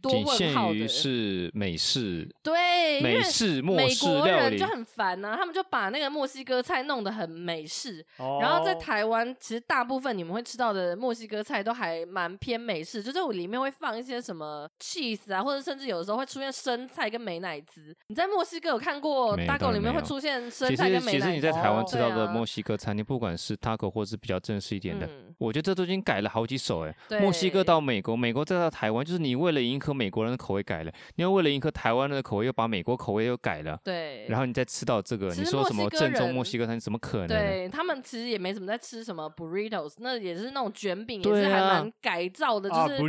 [0.00, 0.38] 多问号的。
[0.38, 4.30] 仅限于是美式，对，美式墨式料理。
[4.30, 8.74] 美国人就很烦呐、啊，他们就把那个墨西哥菜弄得很美式，哦、然后在。
[8.88, 17.94] 台湾其实大部分你们会吃到的墨西哥菜都还蛮偏美式，就是我里面会放一些什么 cheese 啊，或者甚至有的时候会出现生菜跟美乃滋。
[18.06, 21.18] 你在墨西哥有看过 taco 里面会出现生菜跟美乃滋？
[21.18, 26.94] 其实其实你在台湾吃到的墨西哥餐厅，不管是 taco 或是比较正式一点的，嗯、我觉得这都已经改了好几手哎。
[27.08, 33.78] 对墨西哥到美国，美国再到台湾，就是你为了迎合美国人的口味改了，你要为了迎合台湾人的口味又把美国口味又改了。
[33.84, 37.28] 对，然后你再吃到这个，你说什么正宗墨西哥餐厅，怎么可能？
[37.28, 43.00] 对他们其实也没怎么在吃什么 burritos，那也是那种卷饼，也是还蛮改造的，啊、就是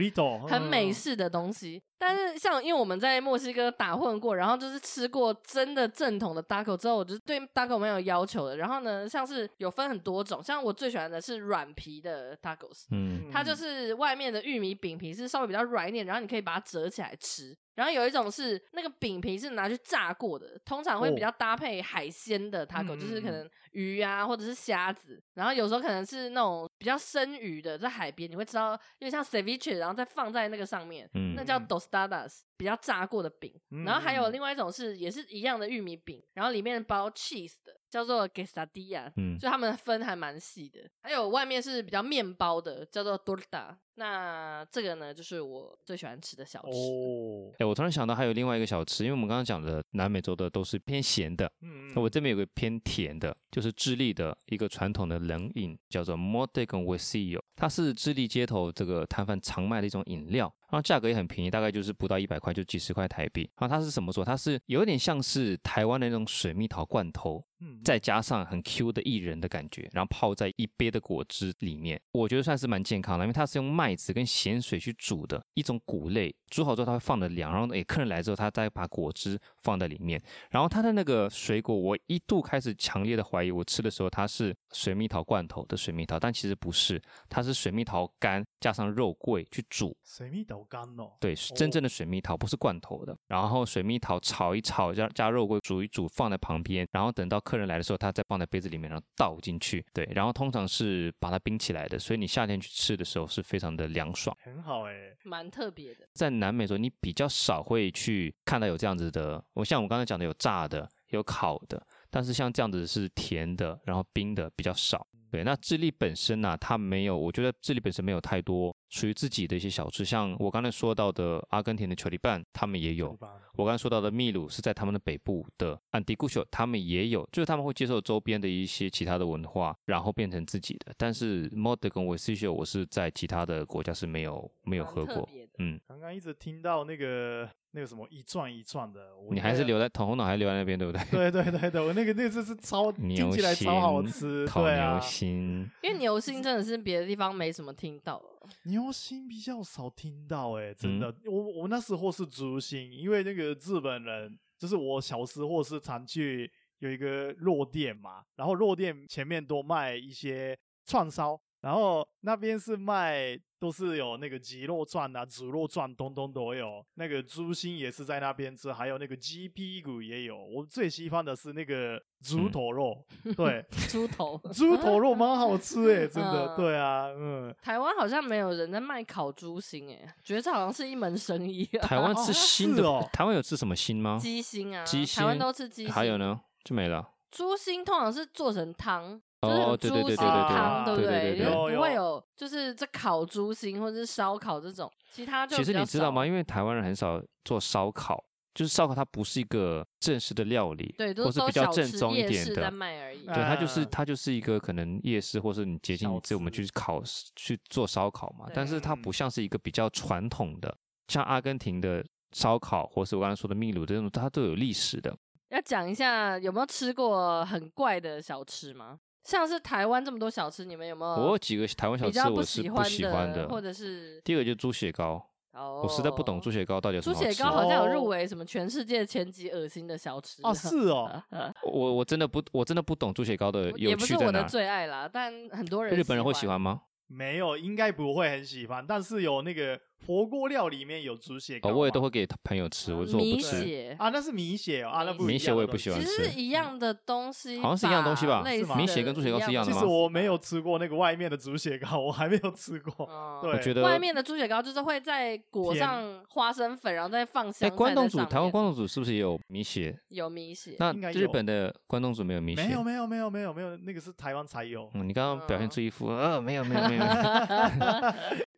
[0.47, 1.81] 很美式的东西。
[1.85, 8.55] 啊但是像因为我们在墨西哥打混过，然后就是吃过真的正统的 taco 之后，我就对 taco 没有要求的。
[8.55, 17.57] 然后呢，像是有分很多种，像我最喜欢的是软皮的 tacos，嗯，它就是外面的玉米饼皮是稍微比较软一点，然后你可以把它折起来吃。
[17.75, 33.53] 然后有一种是那个饼皮是拿去炸过的，通常会比较搭配海鲜的 taco，、哦、就是可能鱼啊或者是虾子，然后有时候可能是那种比较生鱼的，在海边你会吃到，因为像 ceviche，然后再放在那个上面，嗯、那叫 Dostadas，比较炸过的饼。
[33.71, 40.81] 嗯、然后还有另外一种是也是一样的玉米饼，然后里面包 cheese 的，叫做 quesadilla，嗯，就他们分还蛮细的。
[41.01, 43.77] 还有外面是比较面包的，叫做 torta。
[43.99, 46.69] 那这个呢，就是我最喜欢吃的小吃。
[46.69, 60.53] 哦，哎，我突然想到还有另外一个小吃，因为我们刚刚讲的南美洲的都是偏咸的，嗯，我这边有个偏甜的，就是智利的一个传统的冷饮，叫做 Mate con Huesillo，它是智利街头这个摊贩常卖的一种饮料。
[60.71, 63.49] 然后价格也很便宜，大概就是不到一百块，就几十块台币。
[63.57, 64.23] 然后它是什么做？
[64.23, 80.21] 它是有点像是台湾的那种水蜜桃罐头，嗯，再加上很 Q 的薏仁的感觉，然后泡在一杯的果汁里面，我觉得算是蛮健康的，因为它是用麦子跟咸水去煮的一种谷类，煮好之后它会放的凉，然后诶客人来之后，他再把果汁放在里面。
[80.51, 90.59] 然后它的那个水果，我一度开始强烈的怀疑，我吃的时候它是水蜜桃罐头的水蜜桃，但其实不是，它是水蜜桃干加上肉桂去煮水蜜桃。
[90.69, 93.17] 干哦，对，是真正的水蜜桃，不是罐头的。
[93.27, 96.87] 然后水蜜桃炒一炒，加加肉桂煮一煮，放在旁边。
[96.91, 99.83] 然后等到客人来的时候，他再放在杯子里面，然后倒进去。
[99.93, 106.07] 对，然后通常是把它冰起来的，所以你夏天去吃的时候是非常的凉爽，很好哎，蛮特别的。
[106.13, 109.43] 在南美洲，你比较少会去看到有这样子的。
[109.53, 115.07] 我像我刚才讲的，有炸的，有烤的，但是像这样子是甜的，然后冰的比较少。
[115.31, 123.09] 对，那智利本身呢、啊，它没有，我觉得智利本身没有太多属于自己的一些小吃，像我刚才说到的阿根廷的球里棒，他们也有；
[123.55, 130.93] 我刚才说到的秘鲁是在他们的北部的安迪古秀，他们也有，就是他们会接受周边的一些其他的文化，然后变成自己的。
[130.97, 135.29] 但是 Mote con Huesillo 我是在其他的国家是没有没有喝过。
[135.59, 137.49] 嗯，刚刚一直听到那个。
[137.71, 138.99] 那个什么一转一转的，
[139.29, 141.05] 你还是留在统统岛，还是留在那边，对不对？
[141.29, 145.69] 对对对对，我那个那次是超 听起来超好吃，烤牛心。
[145.83, 148.21] 因为牛心真的是别的地方没什么听到，
[148.63, 151.13] 牛心比较少听到，哎，真的。
[151.25, 163.39] 我我那时候是竹心，因为那个日本人，就是我小时候是常去有一个肉店嘛，然后肉店前面都卖一些串烧，然后那边是卖。
[163.59, 166.85] 都是有那个鸡肉串啊，猪肉串，东东都有。
[166.95, 170.37] 那个猪心也是在那边吃，还有那个鸡屁股也有。
[170.37, 177.53] 我最喜欢的是那个猪头肉， 嗯、对， 猪头，猪头肉蛮好吃诶， 真的，嗯、对啊，嗯。
[177.61, 181.65] 台湾好像没有人在卖烤猪心诶，觉得这好像是一门生意。
[181.81, 184.17] 台湾吃心的，哦哦、台湾有吃什么心吗？
[184.21, 185.91] 鸡心啊，鸡心，台湾都吃鸡心。
[185.91, 187.09] 还有呢，就没了。
[187.29, 189.21] 猪心通常是做成汤。
[189.41, 191.39] 哦，就是猪心汤，对不对？
[191.39, 196.25] 就不会有，就是这烤猪心或者是烧烤这种，其他就其实你知道吗？
[196.25, 198.21] 因为台湾人很少做烧烤，
[198.53, 203.25] 就是烧烤它不是一个正式的料理，对，都是比较正宗一点的卖而已。
[203.25, 207.01] 对，它就是它就是一个可能夜市或是你节庆这我们去烤
[207.35, 210.75] 去做烧烤嘛，但是它不像是一个比较传统的，
[211.07, 215.15] 像阿根廷的烧烤或是我刚才说的秘鲁这种，它都有历史的。
[215.47, 218.99] 要讲一下有没有吃过很怪的小吃吗？
[219.23, 221.23] 像是台湾这么多小吃，你们有没有？
[221.23, 225.23] 我有几个台湾小吃我是不喜欢的，或者是第二个就是猪血糕。
[225.51, 227.15] 哦，我实在不懂猪血糕到底有什么。
[227.15, 231.21] 猪血糕好像有入围什么全世界前几恶心的小吃哦，是哦。
[231.65, 233.71] 我我真的不我真的不懂猪血糕的。
[233.77, 236.81] 也不是我的最爱啦，但很多人日本人会喜欢吗？
[237.07, 239.79] 没有，应该不会很喜欢，但是有那个。
[240.05, 242.93] 火锅料里面有猪血糕，我也都会给朋友吃。
[242.93, 246.05] 我说我不吃啊，那是米血哦，啊，那不米血我也不喜欢吃。
[246.05, 248.43] 其实是一样的东西，好像是一样东西吧？
[248.75, 249.77] 米血跟猪血糕是一样的吗？
[249.77, 253.39] 其实我没有吃过那个外面的猪血糕， 我还没有吃过。
[253.41, 257.71] 对，我觉得外面的猪血糕就是会在裹上花生粉，然后再放香哎。
[257.71, 259.95] 关东煮，台湾关东煮是不是也有米血？
[260.09, 260.75] 有米血。
[260.79, 262.63] 那日本的关东煮没有米血？
[262.63, 264.89] 没有，没有，没有，没有，没有，那个是台湾才有。
[264.93, 267.03] 嗯，你刚刚表现出一副呃，没有，没有，没有。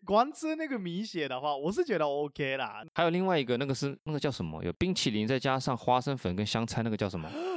[0.06, 2.84] 光吃那个米血的话，我是觉得 OK 啦。
[2.96, 4.64] 还有另外一个，那个是那个叫什么？
[4.64, 7.30] 有冰淇淋再加上花生粉跟香菜，那个叫什么？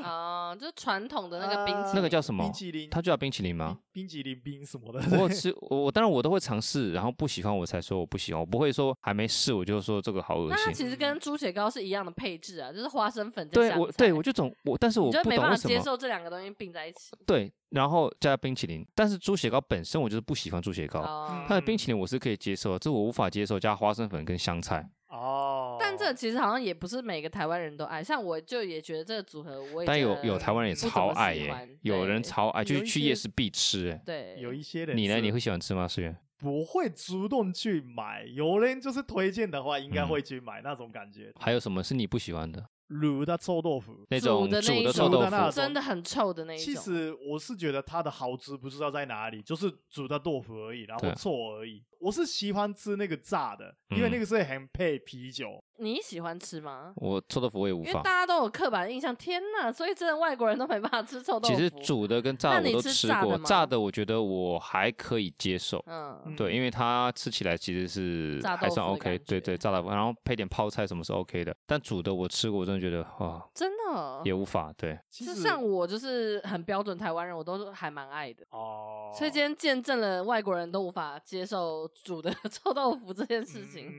[0.55, 1.93] 啊，就是传统的那个冰淇淋。
[1.95, 2.45] 那个叫什么？
[2.45, 2.89] 冰淇淋。
[2.89, 3.79] 它就叫冰淇淋吗？
[3.93, 5.19] 冰淇淋冰什么的。
[5.19, 10.57] 我吃，我当然我都会尝试，然后不喜欢我才说我不喜欢，我不会说还没试我就说这个好恶心。
[10.57, 13.49] 那它其实跟猪血糕是一样的配置啊，就是花生粉。
[13.49, 15.43] 对，我对我就总我，但是我不懂为什么。
[15.43, 17.11] 没办法接受这两个东西并在一起。
[17.27, 17.53] 对。
[17.71, 21.03] 然后加冰淇淋，但是猪血糕本身我就是不喜欢猪血糕，
[21.49, 24.89] 它的冰淇淋我是可以接受，这我无法接受加花生粉跟香菜。
[25.15, 29.87] 哦，但这其实好像也不是每个台湾人都爱，像我就也觉得这个组合我也。
[29.87, 33.99] 但有有台湾人也超爱耶，有人超爱，就是去夜市必吃。
[34.05, 34.97] 对，有一些人。
[34.97, 35.21] 你呢？
[35.21, 35.87] 你会喜欢吃吗？
[35.87, 36.17] 思源？
[36.37, 41.33] 不会主动去买，有人就是推荐的话，应该会去买那种感觉。
[41.41, 42.67] 还有什么是你不喜欢的？
[42.91, 46.65] 卤的臭豆腐，那种煮的臭豆腐，真的很臭的那一种。
[46.65, 51.83] 其实我是觉得它的好吃不知道在哪里，就是煮的豆腐而已，然后臭而已。
[51.99, 56.93] 我是喜欢吃那个炸的，因为那个是很配啤酒，你喜欢吃吗？
[56.97, 59.15] 我臭豆腐我也无法，因为大家都有刻板印象。
[59.15, 61.55] 天哪，所以真的外国人都没办法吃臭豆腐。
[61.55, 65.83] 其实煮的跟炸的我都吃过，炸的我觉得我还可以接受。
[65.87, 69.19] 嗯，对，因为它吃起来其实是还算 OK。
[69.19, 71.55] 对对，炸豆腐，然后配点泡菜什么是 OK 的。
[71.67, 74.73] 但煮的我吃过，我真的觉得哇，真的也无法。
[74.77, 78.45] 对，其实像我就是很标准台湾人，我都还蛮爱的。
[78.51, 83.93] 哦，所以今天见证了外国人都无法接受煮的 臭豆腐这件事情。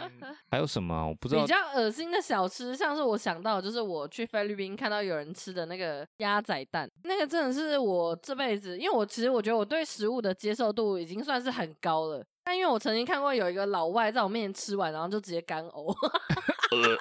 [0.50, 1.08] 还有什么？
[1.08, 1.42] 我不知道。
[1.42, 15.94] 比较恶心的小吃，像是我想到，就是我去菲律宾看到有人吃的那个鸭仔蛋，那个真的是我这辈子，因为我其实我觉得我对食物的接受度已经算是很高了，但因为我曾经看过有一个老外在我面前吃完，然后就直接干呕。
[16.70, 16.96] 对，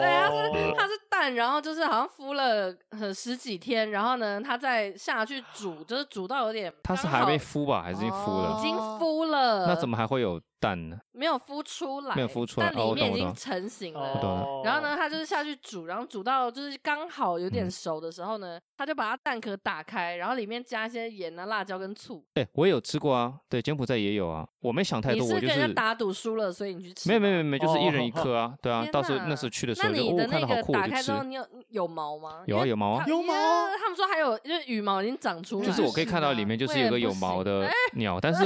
[0.00, 2.72] 他是他是蛋，然后就是好像孵了
[3.12, 8.56] 十几天，然后呢，他再下去煮，就是煮到有点，他是还没孵吧，还是已经孵了？
[8.56, 9.66] 已经孵了。
[9.66, 10.40] 那怎么还会有？
[10.60, 10.98] 蛋呢？
[11.12, 14.12] 没有孵出来，没有孵出来，但里面已经成型了。
[14.22, 22.22] 哦、然后呢，他就是下去煮，然后煮到就是刚好有点熟的时候呢，嗯、他就把它蛋壳打开，然后里面加一些盐啊、辣椒跟醋。
[22.34, 24.46] 哎、欸，我也有吃过啊，对，柬埔寨也有啊。
[24.60, 27.08] 我没想太多，我就是跟人家打赌输了，所以你去吃。
[27.08, 28.54] 没有没有没有，就是一人一颗啊。
[28.60, 32.42] 对啊，到时候那时候去的时候，那你的那个打开之后，你有有毛吗？
[32.46, 33.34] 有啊，有毛啊，有毛。
[33.78, 35.66] 他们说还有，就是羽毛已经长出来。
[35.66, 38.40] 就是我可以看到里面就是有个有毛的鸟，但是。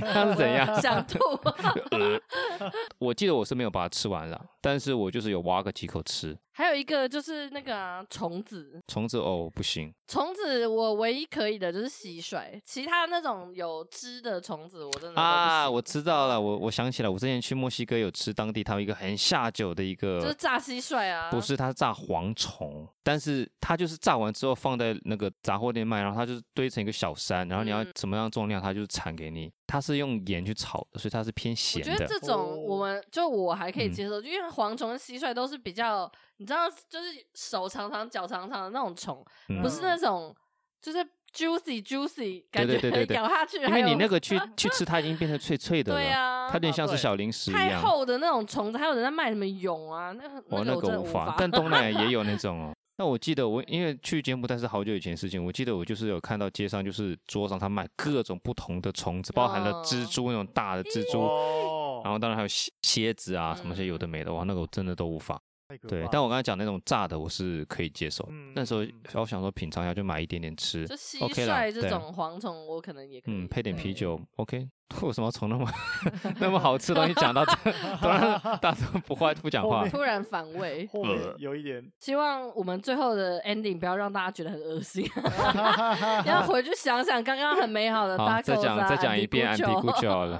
[0.00, 0.80] 他 是怎样？
[0.80, 1.18] 想吐。
[2.98, 6.34] 我记得我是没有把它吃完了，但是我就是有挖个几口吃。
[6.56, 31.90] 还有一个就是那个虫子，虫子哦不行，虫子我唯一可以的就是蟋蟀，其他那种有汁的虫子我真的啊，我知道了，我我想起来，我之前去墨西哥有吃当地他们一个很下酒的一个，就是炸蟋蟀啊，不是，它是炸蝗虫，但是它就是炸完之后放在那个杂货店卖，然后它就是堆成一个小山，然后你要什么样重量，它就是铲给你，它是用盐去炒的，所以它是偏咸的。
[31.90, 36.10] 我觉得这种我们就我还可以接受，嗯、因为蝗虫跟蟋蟀都是比较。
[36.38, 40.34] 你知道，就是手长长、脚长长的那种虫，嗯、不是那种，
[40.82, 40.98] 就是
[41.32, 43.58] juicy juicy 感觉咬下去。
[43.58, 45.98] 因为你那个去 去吃，它已经变成脆脆的了。
[46.00, 47.62] 对啊，它有点像是小零食一样。
[47.62, 50.10] 太厚的那种虫子，还有人在卖什么蛹啊？
[50.10, 51.36] 那个、哦、那个无法。
[51.38, 52.74] 但东南亚也有 那种哦。
[52.96, 61.73] 那我记得我因为去柬埔寨是好久以前的事情，我记得我就是有看到街上就是桌上他卖各种不同的虫子，包含了蜘蛛那种大的蜘蛛，哦、
[62.04, 65.40] 然后当然还有蝎蝎子啊什么些有的没的，哇，那个我真的都无法。
[65.88, 68.26] 对，但我刚才讲那种炸的，我是可以接受。
[68.30, 68.80] 嗯、那时候
[69.20, 70.86] 我想说品尝一下，就买一点点吃。
[70.86, 73.34] 就蟋蟀这种蝗虫，我可能也可以。
[73.34, 74.68] 嗯，配点啤酒，OK。
[75.00, 75.66] 为什么从那么
[76.38, 77.54] 那么好吃的东西讲到这，
[78.00, 80.88] 突然大家不话不讲话，突然反胃，
[81.38, 81.82] 有一点。
[81.98, 85.04] 希望我们最后的 ending 不要让大家觉得很恶心，
[86.26, 88.16] 要回去想想刚刚很美好的。
[88.18, 90.38] 好，再讲再讲一遍安迪古就好了。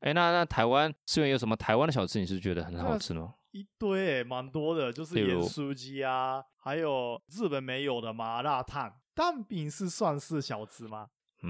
[0.00, 3.34] 哎，那那台湾是因为有什么台湾的小吃，你是觉得很好吃吗？
[3.54, 8.92] 一堆诶，蛮多的，就是盐酥鸡啊，还有日本没有的麻辣烫。
[9.14, 11.06] 蛋饼是算是小吃吗？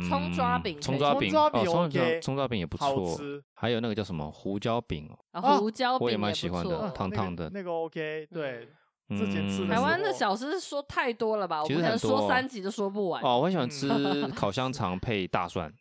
[0.07, 3.19] 葱抓饼，葱抓饼，哦，葱葱抓饼也不错。
[3.55, 7.49] 还有那个叫什么胡椒饼哦，胡椒饼我也蛮喜欢的，烫烫的。
[7.49, 8.69] 那个 OK，对，
[9.09, 9.67] 之前吃。
[9.67, 11.63] 台湾的小吃说太多了吧？
[11.63, 13.23] 我不可能说三集都说不完。
[13.23, 15.73] 哦，我很喜欢吃烤香肠配大蒜。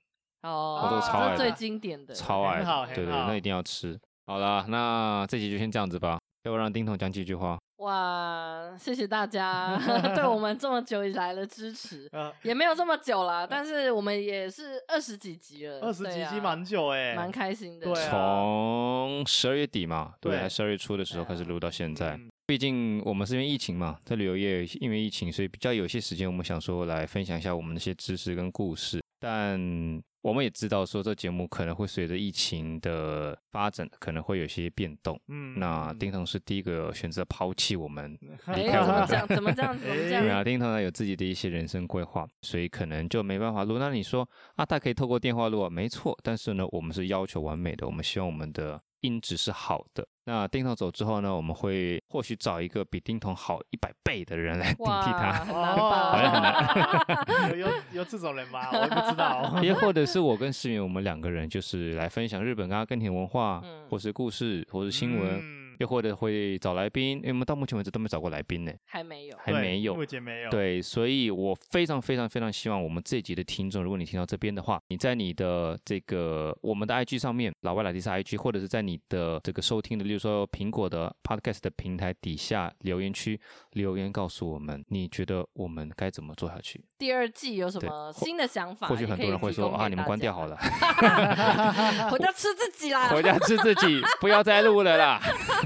[0.43, 2.63] 哦，这是最经典的，超爱，
[2.95, 3.99] 对对，那一定要吃。
[4.25, 6.17] 好了，那这集就先这样子吧。
[6.43, 7.57] 要不让丁彤讲几句话？
[7.77, 9.77] 哇，谢谢大家
[10.15, 12.09] 对我们这么久以来的支持，
[12.41, 17.85] 也没有这么久啦，但是我们也是二十几集了，二十几集蛮久哎，蛮开心的。
[17.85, 22.17] 对，从十二月底嘛，对，十二月初的时候开始录到现在。
[22.45, 30.01] 毕竟我们是因为疫情嘛，在旅游业因为疫情，所以比较有些时间，我们想说来分享一下我们那些知识跟故事，但。
[30.23, 35.19] 我们也知道说这节目可能会随着疫情的发展，可能会有些变动。
[35.27, 38.17] 嗯，那丁彤是第一个选择抛弃我们，
[38.55, 39.27] 离开我们的。
[39.27, 39.77] 怎么这样？
[39.77, 40.23] 怎么这样？
[40.23, 43.77] 对啊，丁彤呢有自己的一些人生规划，所以可能就没办法录。
[43.77, 46.17] 那你说啊，他可以透过电话录啊，没错。
[46.23, 48.81] 但是呢，我们是要求完美的，我们希望我们的。
[49.03, 50.07] 音质是好的。
[50.25, 55.31] 那丁彤走之后呢，我们会或许找一个比丁彤好一百倍的人来顶替他。
[55.33, 56.11] 很难吧？
[56.11, 57.49] 好像很难。
[57.51, 58.69] 有有有这种人吗？
[58.71, 59.59] 我也不知道。
[59.63, 65.62] 也或者是我跟诗芸，我们两个人就是来分享日本跟阿根廷文化，或是故事，或是新闻。
[65.83, 70.49] 又或者会找来宾，因为我们到目前为止都没找过来宾呢，还没有，还没有，目前没有。
[70.49, 83.39] 对，所以我非常非常非常希望我们这一集的听众，如果你听到这边的话，你在你的这个我们的 IG 上面，老外来迪斯 IG，或者是在你的这个收听的，例如说苹果的 Podcast 的平台底下留言区
[83.71, 86.81] 留言告诉我们，你觉得我们该怎么做下去？
[86.97, 88.87] 第二季有什么新的想法？
[88.87, 90.55] 或许很多人会说啊，你们关掉好了
[92.09, 95.19] 回家吃自己啦，回家吃自己， 不要再录了啦。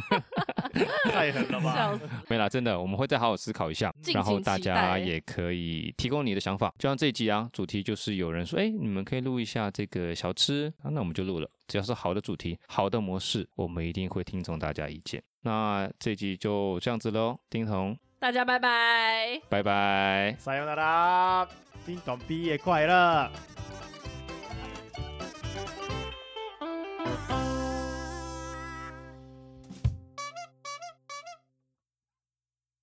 [1.13, 1.99] 太狠了吧！
[2.29, 6.73] 没啦，真的，我们会再好好思考一下，然后大家也可以提供你的想法。
[6.79, 11.49] 就像这一集啊，主题就是有人说，哎，你们可以录一下这个小吃啊，那我们就录了。
[11.69, 15.23] 只要是好的主题、好的模式，我们一定会听从大家意见。
[15.43, 21.49] 那这一集就这样子喽，丁彤，大家拜拜，拜拜，さよなら，
[21.85, 23.31] 丁彤毕业快乐。